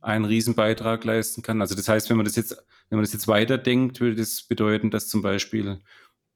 einen 0.00 0.24
Riesenbeitrag 0.24 1.04
leisten 1.04 1.42
kann. 1.42 1.60
Also 1.60 1.74
das 1.74 1.88
heißt, 1.88 2.08
wenn 2.08 2.16
man 2.16 2.26
das 2.26 2.36
jetzt, 2.36 2.52
wenn 2.88 2.98
man 2.98 3.04
das 3.04 3.12
jetzt 3.12 3.26
weiterdenkt, 3.26 4.00
würde 4.00 4.16
das 4.16 4.42
bedeuten, 4.42 4.90
dass 4.90 5.08
zum 5.08 5.22
Beispiel 5.22 5.80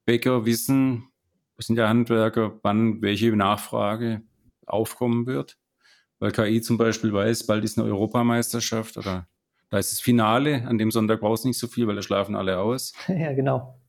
Bäcker 0.05 0.45
wissen, 0.45 1.09
das 1.57 1.66
sind 1.66 1.77
ja 1.77 1.88
Handwerker, 1.88 2.59
wann 2.62 3.03
welche 3.03 3.35
Nachfrage 3.37 4.23
aufkommen 4.66 5.27
wird. 5.27 5.59
Weil 6.22 6.30
KI 6.30 6.61
zum 6.61 6.78
Beispiel 6.78 7.12
weiß, 7.12 7.48
bald 7.48 7.64
ist 7.64 7.76
eine 7.76 7.88
Europameisterschaft 7.88 8.96
oder 8.96 9.26
da 9.70 9.78
ist 9.78 9.90
das 9.90 10.00
Finale, 10.00 10.62
an 10.68 10.78
dem 10.78 10.92
Sonntag 10.92 11.18
brauchst 11.18 11.42
du 11.42 11.48
nicht 11.48 11.58
so 11.58 11.66
viel, 11.66 11.88
weil 11.88 11.96
da 11.96 12.02
schlafen 12.02 12.37
alle 12.37 12.61
aus. 12.61 12.92
Ja, 13.08 13.32
genau. 13.32 13.80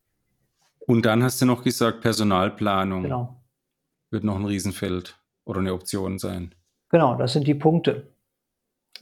Und 0.87 1.05
dann 1.05 1.21
hast 1.21 1.39
du 1.39 1.45
noch 1.45 1.63
gesagt, 1.63 2.01
Personalplanung 2.01 3.03
Genau. 3.03 3.43
wird 4.09 4.23
noch 4.23 4.35
ein 4.35 4.45
Riesenfeld 4.45 5.15
oder 5.45 5.59
eine 5.59 5.73
Option 5.75 6.17
sein. 6.17 6.55
Genau, 6.89 7.13
das 7.15 7.33
sind 7.33 7.45
die 7.45 7.53
Punkte. 7.53 8.07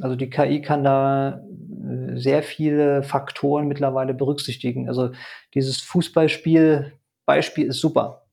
Also 0.01 0.17
die 0.17 0.29
KI 0.29 0.61
kann 0.61 0.83
da 0.83 1.39
äh, 1.39 2.17
sehr 2.17 2.43
viele 2.43 3.01
Faktoren 3.01 3.69
mittlerweile 3.69 4.13
berücksichtigen. 4.13 4.89
Also 4.89 5.11
dieses 5.53 5.77
Fußballspiel 5.77 6.91
Beispiel 7.25 7.67
ist 7.67 7.79
super. 7.79 8.25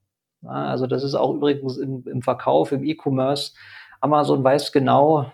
Also 0.43 0.89
das 0.89 1.05
ist 1.05 1.15
auch 1.15 1.35
übrigens 1.35 1.77
im, 1.77 2.03
im 2.09 2.21
Verkauf, 2.21 2.73
im 2.73 2.83
E-Commerce. 2.83 3.53
Amazon 4.01 4.45
weiß 4.45 4.73
genau, 4.73 5.31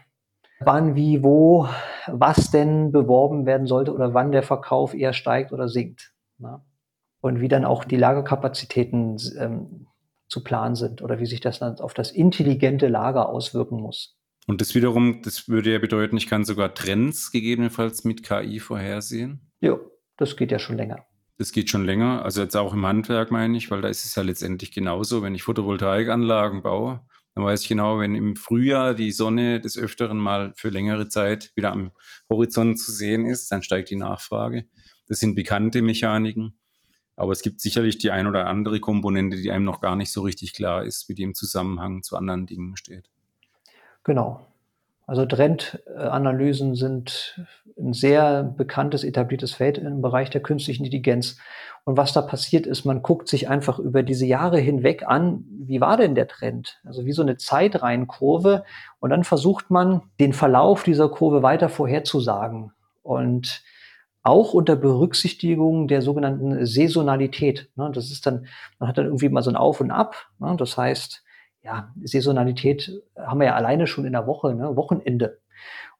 wann, 0.61 0.94
wie, 0.94 1.22
wo, 1.22 1.68
was 2.07 2.50
denn 2.50 2.92
beworben 2.92 3.46
werden 3.46 3.66
sollte 3.66 3.92
oder 3.92 4.14
wann 4.14 4.33
der 4.33 4.42
Verkauf 4.42 4.94
eher 4.94 5.12
steigt 5.12 5.53
oder 5.53 5.68
sinkt. 5.68 6.12
Ja. 6.38 6.64
Und 7.20 7.40
wie 7.40 7.48
dann 7.48 7.64
auch 7.64 7.85
die 7.85 7.96
Lagerkapazitäten 7.96 9.16
ähm, 9.38 9.87
zu 10.29 10.42
planen 10.42 10.74
sind 10.74 11.00
oder 11.03 11.18
wie 11.18 11.27
sich 11.27 11.40
das 11.40 11.59
dann 11.59 11.79
auf 11.79 11.94
das 11.94 12.11
intelligente 12.11 12.88
Lager 12.88 13.29
auswirken 13.29 13.81
muss. 13.81 14.18
Und 14.46 14.61
das 14.61 14.74
wiederum, 14.74 15.22
das 15.22 15.48
würde 15.48 15.72
ja 15.72 15.79
bedeuten, 15.79 16.16
ich 16.16 16.27
kann 16.27 16.44
sogar 16.44 16.74
Trends 16.74 17.31
gegebenenfalls 17.31 18.05
mit 18.05 18.22
KI 18.22 18.61
vorhersehen. 18.61 19.50
Ja, 19.61 19.79
das 20.18 20.37
geht 20.37 20.53
ja 20.53 20.59
schon 20.59 20.77
länger. 20.77 21.07
Das 21.38 21.50
geht 21.50 21.70
schon 21.70 21.85
länger, 21.85 22.24
also 22.24 22.42
jetzt 22.42 22.57
auch 22.57 22.74
im 22.74 22.87
Handwerk 22.87 23.31
meine 23.31 23.57
ich, 23.57 23.70
weil 23.70 23.81
da 23.81 23.88
ist 23.88 24.05
es 24.05 24.14
ja 24.14 24.22
letztendlich 24.22 24.70
genauso, 24.70 25.22
wenn 25.22 25.35
ich 25.35 25.42
Photovoltaikanlagen 25.42 26.62
baue, 26.62 27.00
dann 27.35 27.44
weiß 27.44 27.62
ich 27.62 27.68
genau, 27.68 27.99
wenn 27.99 28.14
im 28.14 28.37
Frühjahr 28.37 28.94
die 28.94 29.11
Sonne 29.11 29.61
des 29.61 29.77
Öfteren 29.77 30.18
mal 30.18 30.53
für 30.57 30.68
längere 30.68 31.09
Zeit 31.09 31.53
wieder 31.57 31.73
am 31.73 31.90
Horizont 32.31 32.79
zu 32.79 32.92
sehen 32.92 33.27
ist, 33.27 33.51
dann 33.51 33.62
steigt 33.62 33.90
die 33.90 33.97
Nachfrage. 33.97 34.66
Das 35.09 35.18
sind 35.18 35.35
bekannte 35.35 35.83
Mechaniken. 35.83 36.59
Aber 37.16 37.33
es 37.33 37.42
gibt 37.42 37.61
sicherlich 37.61 37.99
die 37.99 38.11
ein 38.11 38.27
oder 38.27 38.47
andere 38.47 38.81
Komponente, 38.81 39.37
die 39.37 39.51
einem 39.51 39.64
noch 39.64 39.81
gar 39.81 39.94
nicht 39.97 40.11
so 40.11 40.23
richtig 40.23 40.53
klar 40.53 40.85
ist, 40.85 41.09
wie 41.09 41.14
die 41.14 41.23
im 41.23 41.35
Zusammenhang 41.35 42.03
zu 42.03 42.16
anderen 42.16 42.47
Dingen 42.47 42.77
steht. 42.77 43.09
Genau. 44.03 44.47
Also 45.07 45.27
Trendanalysen 45.27 46.75
sind 46.75 47.38
ein 47.79 47.93
sehr 47.93 48.43
bekanntes, 48.43 49.05
etabliertes 49.05 49.53
Feld 49.53 49.79
im 49.79 50.01
Bereich 50.01 50.31
der 50.31 50.43
künstlichen 50.43 50.85
Intelligenz. 50.85 51.37
Und 51.85 51.99
was 51.99 52.14
da 52.14 52.23
passiert 52.23 52.67
ist, 52.67 52.85
man 52.85 53.03
guckt 53.03 53.29
sich 53.29 53.49
einfach 53.49 53.79
über 53.79 54.03
diese 54.03 54.25
Jahre 54.25 54.59
hinweg 54.59 55.07
an, 55.07 55.45
wie 55.51 55.81
war 55.81 55.99
denn 55.99 56.14
der 56.14 56.29
Trend? 56.29 56.81
Also 56.85 57.05
wie 57.05 57.12
so 57.12 57.23
eine 57.23 57.37
Zeitreihenkurve. 57.37 58.64
Und 59.01 59.11
dann 59.11 59.25
versucht 59.25 59.71
man, 59.71 60.03
den 60.21 60.33
Verlauf 60.33 60.85
dieser 60.85 61.11
Kurve 61.11 61.43
weiter 61.43 61.69
vorherzusagen. 61.69 62.73
Und 63.03 63.62
auch 64.23 64.55
unter 64.55 64.77
Berücksichtigung 64.77 65.87
der 65.87 66.01
sogenannten 66.01 66.64
Saisonalität. 66.64 67.69
Ne? 67.77 67.90
Das 67.93 68.11
ist 68.11 68.27
dann, 68.27 68.47
man 68.79 68.88
hat 68.88 68.97
dann 68.97 69.05
irgendwie 69.05 69.29
mal 69.29 69.43
so 69.43 69.51
ein 69.51 69.57
Auf 69.57 69.83
und 69.83 69.90
Ab. 69.90 70.17
Ne? 70.38 70.57
Das 70.59 70.79
heißt, 70.79 71.23
ja, 71.62 71.93
Saisonalität 72.03 72.90
haben 73.27 73.41
wir 73.41 73.47
ja 73.49 73.55
alleine 73.55 73.87
schon 73.87 74.05
in 74.05 74.13
der 74.13 74.27
Woche, 74.27 74.55
ne? 74.55 74.77
Wochenende. 74.77 75.41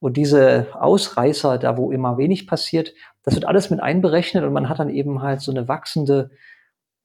Und 0.01 0.17
diese 0.17 0.69
Ausreißer, 0.75 1.59
da 1.59 1.77
wo 1.77 1.91
immer 1.91 2.19
wenig 2.19 2.47
passiert, 2.47 2.93
das 3.23 3.35
wird 3.35 3.47
alles 3.47 3.71
mit 3.71 3.81
einberechnet 3.81 4.45
und 4.45 4.53
man 4.53 4.69
hat 4.69 4.79
dann 4.79 4.91
eben 4.91 5.23
halt 5.23 5.41
so 5.41 5.51
eine 5.51 5.67
wachsende 5.69 6.31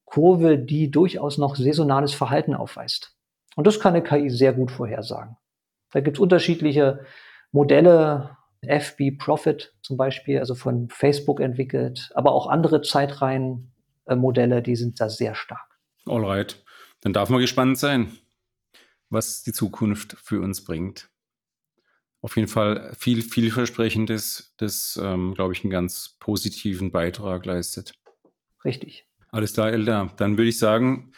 Kurve, 0.04 0.58
die 0.58 0.90
durchaus 0.90 1.38
noch 1.38 1.56
saisonales 1.56 2.12
Verhalten 2.12 2.54
aufweist. 2.54 3.16
Und 3.56 3.66
das 3.66 3.80
kann 3.80 3.94
eine 3.94 4.02
KI 4.02 4.28
sehr 4.28 4.52
gut 4.52 4.70
vorhersagen. 4.70 5.36
Da 5.92 6.00
gibt 6.00 6.16
es 6.16 6.20
unterschiedliche 6.20 7.06
Modelle, 7.52 8.36
FB 8.62 9.12
Profit 9.18 9.72
zum 9.82 9.96
Beispiel, 9.96 10.38
also 10.38 10.54
von 10.54 10.88
Facebook 10.90 11.40
entwickelt, 11.40 12.10
aber 12.14 12.32
auch 12.32 12.46
andere 12.48 12.82
Zeitreihenmodelle, 12.82 14.62
die 14.62 14.76
sind 14.76 15.00
da 15.00 15.08
sehr 15.08 15.34
stark. 15.34 15.78
Alright, 16.06 16.62
dann 17.00 17.12
darf 17.12 17.30
man 17.30 17.40
gespannt 17.40 17.78
sein, 17.78 18.12
was 19.10 19.42
die 19.42 19.52
Zukunft 19.52 20.16
für 20.22 20.40
uns 20.40 20.64
bringt. 20.64 21.10
Auf 22.22 22.36
jeden 22.36 22.48
Fall 22.48 22.92
viel, 22.98 23.22
vielversprechendes, 23.22 24.54
das, 24.58 24.98
ähm, 25.02 25.34
glaube 25.34 25.54
ich, 25.54 25.64
einen 25.64 25.70
ganz 25.70 26.16
positiven 26.20 26.90
Beitrag 26.92 27.46
leistet. 27.46 27.94
Richtig. 28.64 29.06
Alles 29.28 29.54
klar, 29.54 29.72
Elda. 29.72 30.12
Dann 30.16 30.36
würde 30.36 30.50
ich 30.50 30.58
sagen, 30.58 31.12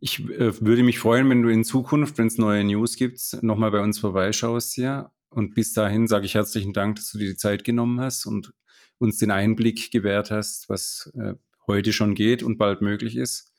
ich 0.00 0.20
äh, 0.20 0.60
würde 0.60 0.82
mich 0.82 0.98
freuen, 0.98 1.28
wenn 1.30 1.42
du 1.42 1.48
in 1.48 1.64
Zukunft, 1.64 2.18
wenn 2.18 2.26
es 2.26 2.38
neue 2.38 2.64
News 2.64 2.96
gibt, 2.96 3.20
nochmal 3.42 3.70
bei 3.70 3.80
uns 3.80 3.98
vorbeischaust 3.98 4.74
hier 4.74 5.10
und 5.30 5.54
bis 5.54 5.72
dahin 5.72 6.08
sage 6.08 6.26
ich 6.26 6.34
herzlichen 6.34 6.72
Dank, 6.72 6.96
dass 6.96 7.10
du 7.10 7.18
dir 7.18 7.28
die 7.28 7.36
Zeit 7.36 7.64
genommen 7.64 8.00
hast 8.00 8.26
und 8.26 8.52
uns 8.98 9.18
den 9.18 9.30
Einblick 9.30 9.90
gewährt 9.90 10.30
hast, 10.30 10.68
was 10.68 11.12
äh, 11.18 11.34
heute 11.66 11.92
schon 11.92 12.14
geht 12.14 12.42
und 12.42 12.58
bald 12.58 12.80
möglich 12.80 13.16
ist. 13.16 13.52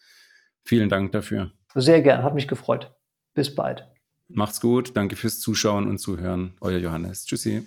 Vielen 0.66 0.90
Dank 0.90 1.12
dafür. 1.12 1.52
Sehr 1.76 2.02
gern, 2.02 2.24
hat 2.24 2.36
mich 2.36 2.48
gefreut. 2.48 2.94
Bis 3.40 3.56
bald. 3.56 3.88
Macht's 4.28 4.60
gut, 4.60 4.98
danke 4.98 5.16
fürs 5.16 5.40
Zuschauen 5.40 5.88
und 5.88 5.98
Zuhören. 5.98 6.56
Euer 6.60 6.78
Johannes. 6.78 7.24
Tschüssi. 7.24 7.66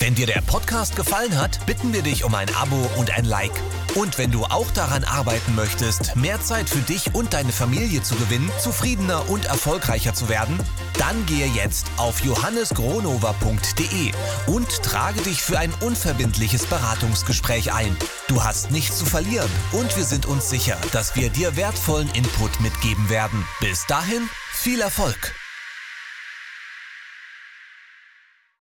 Wenn 0.00 0.16
dir 0.16 0.26
der 0.26 0.40
Podcast 0.40 0.96
gefallen 0.96 1.40
hat, 1.40 1.64
bitten 1.66 1.92
wir 1.92 2.02
dich 2.02 2.24
um 2.24 2.34
ein 2.34 2.52
Abo 2.56 2.90
und 2.98 3.16
ein 3.16 3.26
Like. 3.26 3.52
Und 3.94 4.18
wenn 4.18 4.32
du 4.32 4.42
auch 4.42 4.68
daran 4.72 5.04
arbeiten 5.04 5.54
möchtest, 5.54 6.16
mehr 6.16 6.40
Zeit 6.40 6.68
für 6.68 6.80
dich 6.80 7.14
und 7.14 7.32
deine 7.32 7.52
Familie 7.52 8.02
zu 8.02 8.16
gewinnen, 8.16 8.50
zufriedener 8.58 9.30
und 9.30 9.44
erfolgreicher 9.44 10.14
zu 10.14 10.28
werden, 10.28 10.58
dann 10.98 11.24
gehe 11.26 11.46
jetzt 11.46 11.86
auf 11.96 12.24
johannesgronova.de 12.24 14.10
und 14.48 14.82
trage 14.82 15.20
dich 15.22 15.42
für 15.42 15.60
ein 15.60 15.72
unverbindliches 15.80 16.66
Beratungsgespräch 16.66 17.72
ein. 17.72 17.96
Du 18.34 18.42
hast 18.42 18.72
nichts 18.72 18.98
zu 18.98 19.06
verlieren 19.06 19.48
und 19.70 19.96
wir 19.96 20.02
sind 20.02 20.26
uns 20.26 20.50
sicher, 20.50 20.76
dass 20.90 21.14
wir 21.14 21.30
dir 21.30 21.54
wertvollen 21.54 22.10
Input 22.14 22.60
mitgeben 22.60 23.08
werden. 23.08 23.46
Bis 23.60 23.86
dahin, 23.86 24.28
viel 24.52 24.80
Erfolg! 24.80 25.36